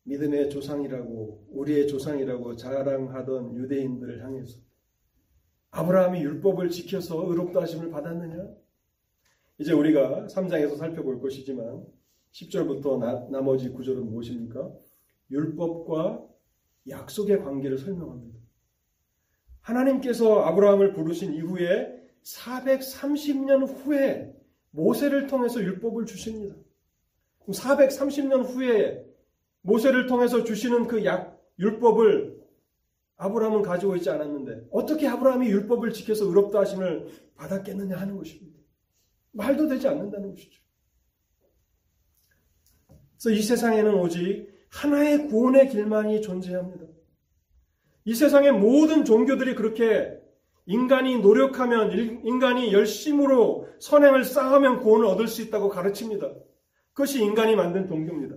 [0.04, 4.63] 믿음의 조상이라고 우리의 조상이라고 자랑하던 유대인들을 향해서
[5.74, 8.48] 아브라함이 율법을 지켜서 의롭다 하심을 받았느냐?
[9.58, 11.84] 이제 우리가 3장에서 살펴볼 것이지만
[12.30, 14.70] 10절부터 나, 나머지 구절은 무엇입니까?
[15.32, 16.24] 율법과
[16.88, 18.38] 약속의 관계를 설명합니다.
[19.62, 24.32] 하나님께서 아브라함을 부르신 이후에 430년 후에
[24.70, 26.54] 모세를 통해서 율법을 주십니다.
[27.48, 29.04] 430년 후에
[29.62, 32.43] 모세를 통해서 주시는 그 약, 율법을
[33.16, 38.58] 아브라함은 가지고 있지 않았는데 어떻게 아브라함이 율법을 지켜서 의롭다 하심을 받았겠느냐 하는 것입니다.
[39.32, 40.62] 말도 되지 않는다는 것이죠.
[43.24, 46.86] 그래서 이 세상에는 오직 하나의 구원의 길만이 존재합니다.
[48.04, 50.20] 이 세상의 모든 종교들이 그렇게
[50.66, 51.92] 인간이 노력하면,
[52.24, 56.34] 인간이 열심으로 선행을 쌓으면 구원을 얻을 수 있다고 가르칩니다.
[56.92, 58.36] 그것이 인간이 만든 종교입니다.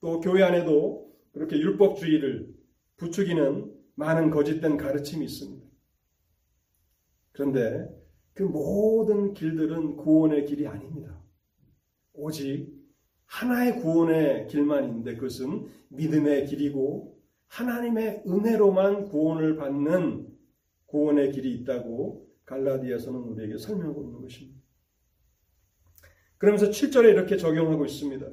[0.00, 2.55] 또 교회 안에도 그렇게 율법주의를
[2.96, 5.66] 부추기는 많은 거짓된 가르침이 있습니다.
[7.32, 7.88] 그런데
[8.34, 11.22] 그 모든 길들은 구원의 길이 아닙니다.
[12.12, 12.74] 오직
[13.26, 17.18] 하나의 구원의 길만 있는데 그것은 믿음의 길이고
[17.48, 20.28] 하나님의 은혜로만 구원을 받는
[20.86, 24.60] 구원의 길이 있다고 갈라디아서는 우리에게 설명하고 있는 것입니다.
[26.38, 28.26] 그러면서 7절에 이렇게 적용하고 있습니다.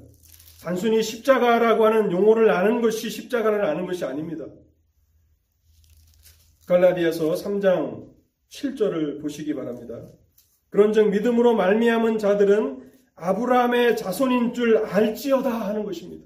[0.63, 4.45] 단순히 십자가라고 하는 용어를 아는 것이 십자가를 아는 것이 아닙니다.
[6.65, 8.09] 갈라디아서 3장
[8.49, 10.07] 7절을 보시기 바랍니다.
[10.69, 16.25] 그런즉 믿음으로 말미암은 자들은 아브라함의 자손인 줄 알지어다 하는 것입니다.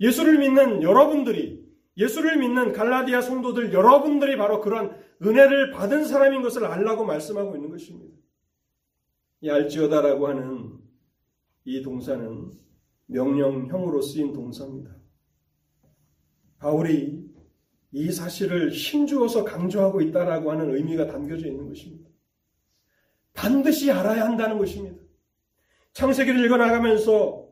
[0.00, 1.62] 예수를 믿는 여러분들이
[1.98, 8.16] 예수를 믿는 갈라디아 성도들 여러분들이 바로 그런 은혜를 받은 사람인 것을 알라고 말씀하고 있는 것입니다.
[9.42, 10.82] 이 알지어다라고 하는
[11.64, 12.50] 이 동사는
[13.06, 14.90] 명령형으로 쓰인 동사입니다.
[16.58, 17.30] 바울이
[17.92, 22.08] 이 사실을 힘주어서 강조하고 있다라고 하는 의미가 담겨져 있는 것입니다.
[23.34, 25.02] 반드시 알아야 한다는 것입니다.
[25.92, 27.48] 창세기를 읽어나가면서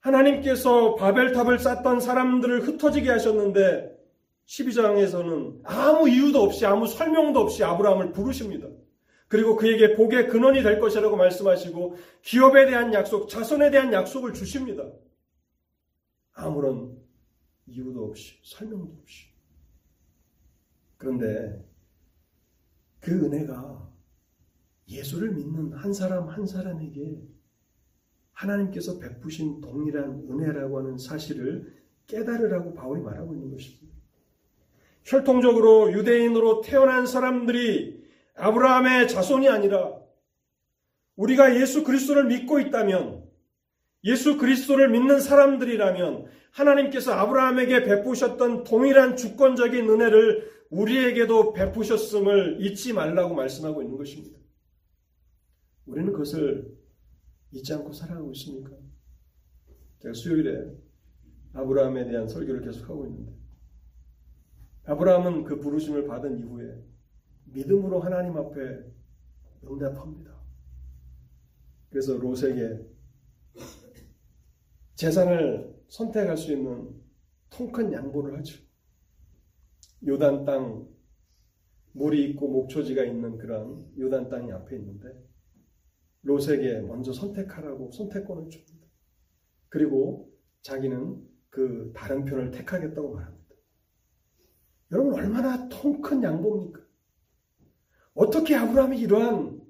[0.00, 3.98] 하나님께서 바벨탑을 쌓던 사람들을 흩어지게 하셨는데
[4.46, 8.68] 12장에서는 아무 이유도 없이 아무 설명도 없이 아브라함을 부르십니다.
[9.28, 14.90] 그리고 그에게 복의 근원이 될 것이라고 말씀하시고 기업에 대한 약속, 자손에 대한 약속을 주십니다.
[16.32, 16.96] 아무런
[17.66, 19.28] 이유도 없이 설명도 없이.
[20.96, 21.64] 그런데
[23.00, 23.88] 그 은혜가
[24.88, 27.22] 예수를 믿는 한 사람 한 사람에게
[28.32, 31.76] 하나님께서 베푸신 동일한 은혜라고 하는 사실을
[32.06, 33.94] 깨달으라고 바울이 말하고 있는 것입니다.
[35.04, 37.97] 혈통적으로 유대인으로 태어난 사람들이
[38.38, 39.98] 아브라함의 자손이 아니라
[41.16, 43.28] 우리가 예수 그리스도를 믿고 있다면
[44.04, 53.82] 예수 그리스도를 믿는 사람들이라면 하나님께서 아브라함에게 베푸셨던 동일한 주권적인 은혜를 우리에게도 베푸셨음을 잊지 말라고 말씀하고
[53.82, 54.38] 있는 것입니다.
[55.86, 56.76] 우리는 그것을
[57.52, 58.70] 잊지 않고 살아가고 있습니까?
[60.00, 60.70] 제가 수요일에
[61.54, 63.32] 아브라함에 대한 설교를 계속하고 있는데
[64.84, 66.84] 아브라함은 그 부르심을 받은 이후에
[67.52, 68.84] 믿음으로 하나님 앞에
[69.64, 70.38] 응답합니다.
[71.90, 72.86] 그래서 롯에게
[74.94, 76.94] 재산을 선택할 수 있는
[77.50, 78.62] 통큰 양보를 하죠.
[80.06, 80.88] 요단 땅
[81.92, 85.08] 물이 있고 목초지가 있는 그런 요단 땅이 앞에 있는데
[86.22, 88.86] 롯에게 먼저 선택하라고 선택권을 줍니다.
[89.68, 90.30] 그리고
[90.62, 93.54] 자기는 그 다른 편을 택하겠다고 말합니다.
[94.92, 96.87] 여러분 얼마나 통 큰 양보입니까?
[98.18, 99.60] 어떻게 아브라함이 이러한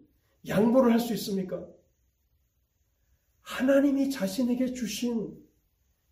[0.46, 1.66] 양보를 할 수 있습니까?
[3.42, 5.36] 하나님이 자신에게 주신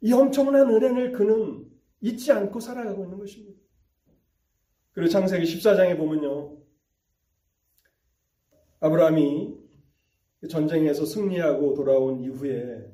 [0.03, 1.67] 이 엄청난 은혜를 그는
[2.01, 3.59] 잊지 않고 살아가고 있는 것입니다.
[4.93, 6.59] 그리고 창세기 14장에 보면요.
[8.81, 9.57] 아브라함이
[10.51, 12.87] 전쟁에서 승리하고 돌아온 이후에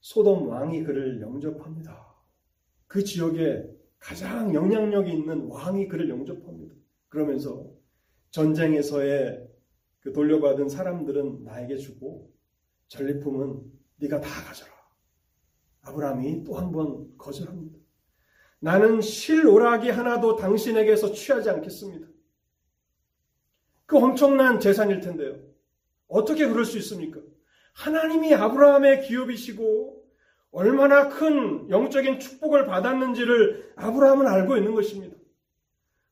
[0.00, 2.14] 소돔 왕이 그를 영접합니다.
[2.86, 3.64] 그 지역에
[3.98, 6.74] 가장 영향력이 있는 왕이 그를 영접합니다.
[7.08, 7.77] 그러면서
[8.30, 9.46] 전쟁에서의
[10.00, 12.32] 그 돌려받은 사람들은 나에게 주고
[12.88, 13.62] 전리품은
[13.96, 14.72] 네가 다 가져라.
[15.82, 17.78] 아브라함이 또 한 번 거절합니다.
[18.60, 22.06] 나는 실오락이 하나도 당신에게서 취하지 않겠습니다.
[23.86, 25.38] 그 엄청난 재산일 텐데요.
[26.08, 27.20] 어떻게 그럴 수 있습니까?
[27.74, 30.04] 하나님이 아브라함의 기업이시고
[30.50, 35.16] 얼마나 큰 영적인 축복을 받았는지를 아브라함은 알고 있는 것입니다.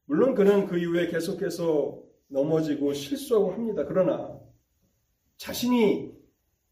[0.05, 3.85] 물론 그는 그 이후에 계속해서 넘어지고 실수하고 합니다.
[3.87, 4.39] 그러나
[5.37, 6.13] 자신이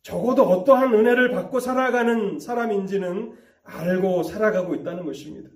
[0.03, 5.51] 적어도 어떠한 은혜를 받고 살아가는 사람인지는 알고 살아가고 있다는 것입니다.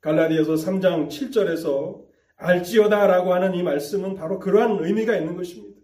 [0.00, 2.04] 갈라디아서 3장 7절에서
[2.36, 5.80] 알지어다라고 하는 이 말씀은 바로 그러한 의미가 있는 것입니다.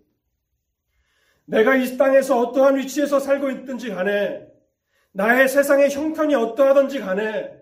[1.46, 4.46] 내가 이 땅에서 어떠한 위치에서 살고 있든지 간에
[5.12, 7.58] 나의 세상의 형편이 어떠하든지 간에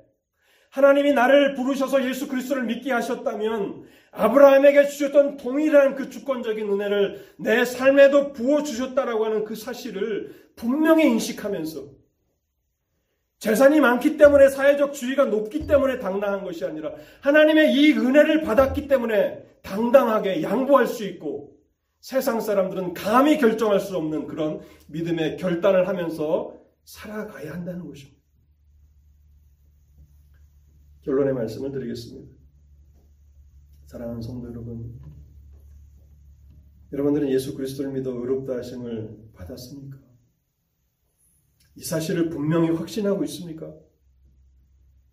[0.71, 8.33] 하나님이 나를 부르셔서 예수 그리스도를 믿게 하셨다면 아브라함에게 주셨던 동일한 그 주권적인 은혜를 내 삶에도
[8.33, 11.99] 부어 주셨다라고 하는 그 사실을 분명히 인식하면서
[13.39, 19.45] 재산이 많기 때문에 사회적 주의가 높기 때문에 당당한 것이 아니라 하나님의 이 은혜를 받았기 때문에
[19.63, 21.57] 당당하게 양보할 수 있고
[22.01, 26.55] 세상 사람들은 감히 결정할 수 없는 그런 믿음의 결단을 하면서
[26.85, 28.19] 살아가야 한다는 것입니다.
[31.03, 32.38] 결론의 말씀을 드리겠습니다.
[33.89, 35.01] 사랑하는 성도 여러분,
[36.93, 39.99] 여러분들은 예수 그리스도를 믿어 의롭다 하심을 받았습니까?
[41.75, 43.75] 이 사실을 분명히 확신하고 있습니까?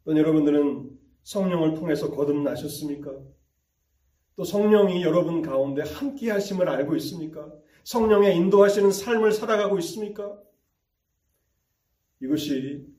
[0.03, 0.91] 또 여러분들은
[1.23, 3.17] 성령을 통해서 거듭나셨습니까?
[4.35, 7.49] 또 성령이 여러분 가운데 함께 하심을 알고 있습니까?
[7.85, 10.37] 성령의 인도하시는 삶을 살아가고 있습니까?
[12.21, 12.93] 이것이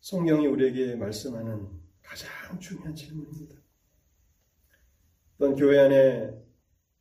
[0.00, 1.68] 성경이 우리에게 말씀하는
[2.02, 3.57] 가장 중요한 질문입니다.
[5.38, 6.34] 어떤 교회 안에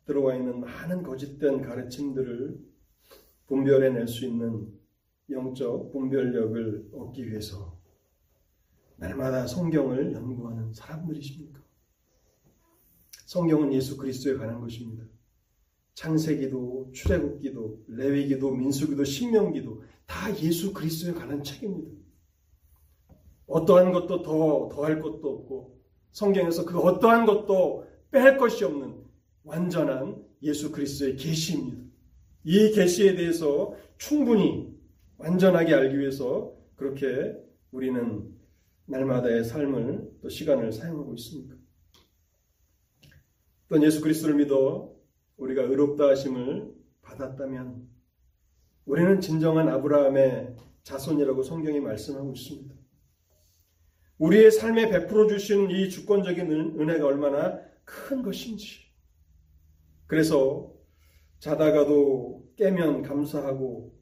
[0.06, 2.60] 들어와 있는 많은 거짓된 가르침들을
[3.48, 4.72] 분별해낼 수 있는
[5.32, 7.76] 영적 분별력을 얻기 위해서
[8.98, 11.60] 날마다 성경을 연구하는 사람들이십니까?
[13.26, 15.04] 성경은 예수 그리스도에 관한 것입니다.
[15.96, 21.92] 창세기도, 출애굽기도, 레위기도, 민수기도, 신명기도 다 예수 그리스도에 관한 책입니다.
[23.48, 25.82] 어떠한 것도 더 더할 것도 없고
[26.12, 29.04] 성경에서 그 어떠한 것도 뺄 것이 없는
[29.44, 31.86] 완전한 예수 그리스도의 계시입니다.
[32.44, 34.74] 이 계시에 대해서 충분히
[35.18, 37.36] 완전하게 알기 위해서 그렇게
[37.72, 38.34] 우리는
[38.86, 41.56] 날마다의 삶을 또 시간을 사용하고 있습니다.
[43.70, 44.94] 또 예수 그리스도를 믿어
[45.36, 47.88] 우리가 의롭다 하심을 받았다면
[48.86, 52.76] 우리는 진정한 아브라함의 자손이라고 성경이 말씀하고 있습니다.
[54.20, 58.82] 우리의 삶에 베풀어 주신 이 주권적인 은혜가 얼마나 큰 것인지.
[60.08, 60.74] 그래서
[61.40, 63.98] 자다가도 깨면 감사하고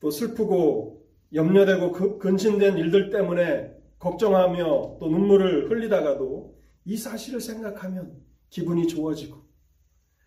[0.00, 9.44] 또 슬프고 염려되고 근심된 일들 때문에 걱정하며 또 눈물을 흘리다가도 이 사실을 생각하면 기분이 좋아지고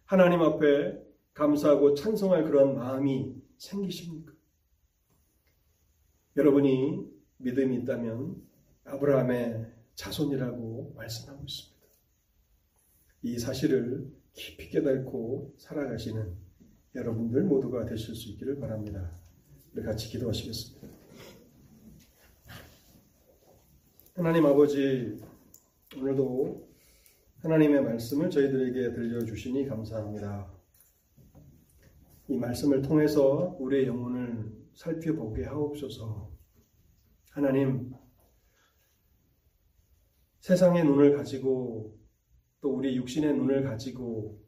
[0.06, 1.02] 하나님 앞에
[1.34, 4.32] 감사하고 찬송할 그런 마음이 생기십니까?
[6.38, 8.36] 여러분이 믿음이 있다면
[8.86, 11.73] 아브라함의 자손이라고 말씀하고 있습니다.
[13.24, 16.36] 이 사실을 깊이 깨닫고 살아가시는
[16.94, 19.16] 여러분들 모두가 되실 수 있기를 바랍니다.
[19.74, 20.88] 우리 같이 기도하시겠습니다.
[24.16, 25.18] 하나님 아버지,
[25.98, 26.68] 오늘도
[27.38, 30.52] 하나님의 말씀을 저희들에게 들려주시니 감사합니다.
[32.28, 36.30] 이 말씀을 통해서 우리의 영혼을 살펴보게 하옵소서.
[37.32, 37.94] 하나님,
[40.42, 42.03] 세상의 눈을 가지고
[42.64, 44.42] 또 우리 육신의 눈을 가지고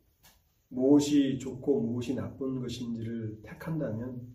[0.70, 4.34] 무엇이 좋고 무엇이 나쁜 것인지를 택한다면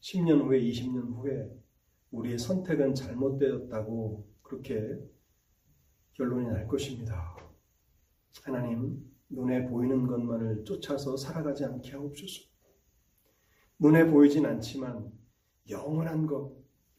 [0.00, 1.48] 10년 후에, 20년 후에
[2.10, 4.98] 우리의 선택은 잘못되었다고 그렇게
[6.14, 7.36] 결론이 날 것입니다.
[8.42, 12.42] 하나님, 눈에 보이는 것만을 쫓아서 살아가지 않게 하옵소서.
[13.78, 15.12] 눈에 보이진 않지만
[15.70, 16.52] 영원한 것,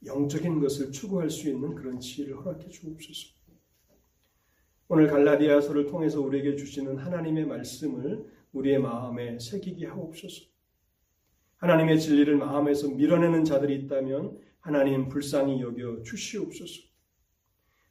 [0.05, 3.35] 영적인 것을 추구할 수 있는 그런 지혜를 허락해 주옵소서.
[4.87, 10.43] 오늘 갈라디아서를 통해서 우리에게 주시는 하나님의 말씀을 우리의 마음에 새기게 하옵소서.
[11.57, 16.83] 하나님의 진리를 마음에서 밀어내는 자들이 있다면 하나님 불쌍히 여겨 주시옵소서.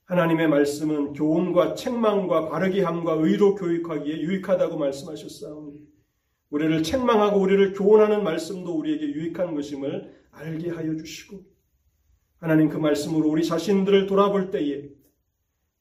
[0.05, 5.81] 하나님의 말씀은 교훈과 책망과 바르게 함과 의로 교육하기에 유익하다고 말씀하셨사오니
[6.51, 11.43] 우리를 책망하고 우리를 교훈하는 말씀도 우리에게 유익한 것임을 알게 하여 주시고
[12.39, 14.91] 하나님 그 말씀으로 우리 자신들을 돌아볼 때에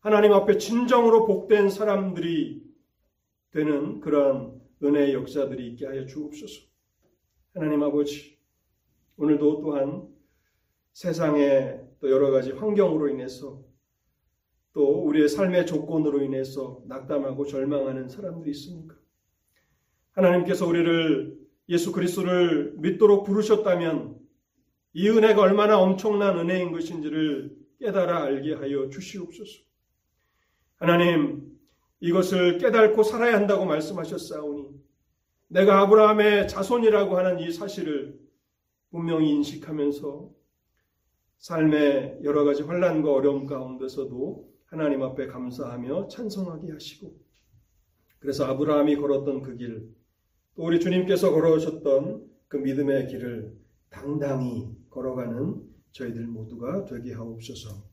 [0.03, 2.61] 하나님 앞에 진정으로 복된 사람들이
[3.51, 6.61] 되는 그러한 은혜의 역사들이 있게 하여 주옵소서.
[7.53, 8.37] 하나님 아버지,
[9.15, 10.09] 오늘도 또한
[10.91, 13.63] 세상의 또 여러 가지 환경으로 인해서
[14.73, 18.97] 또 우리의 삶의 조건으로 인해서 낙담하고 절망하는 사람들이 있습니까?
[20.11, 21.39] 하나님께서 우리를
[21.69, 24.19] 예수 그리스도를 믿도록 부르셨다면
[24.95, 29.71] 이 은혜가 얼마나 엄청난 은혜인 것인지를 깨달아 알게 하여 주시옵소서.
[30.83, 31.57] 하나님,
[32.01, 34.67] 이것을 깨닫고 살아야 한다고 말씀하셨사오니
[35.47, 38.19] 내가 아브라함의 자손이라고 하는 이 사실을
[38.91, 40.29] 분명히 인식하면서
[41.37, 47.15] 삶의 여러 가지 환란과 어려움 가운데서도 하나님 앞에 감사하며 찬송하게 하시고
[48.19, 49.89] 그래서 아브라함이 걸었던 그 길,
[50.53, 53.57] 또 우리 주님께서 걸어오셨던 그 믿음의 길을
[53.89, 55.61] 당당히 걸어가는
[55.93, 57.92] 저희들 모두가 되게 하옵소서.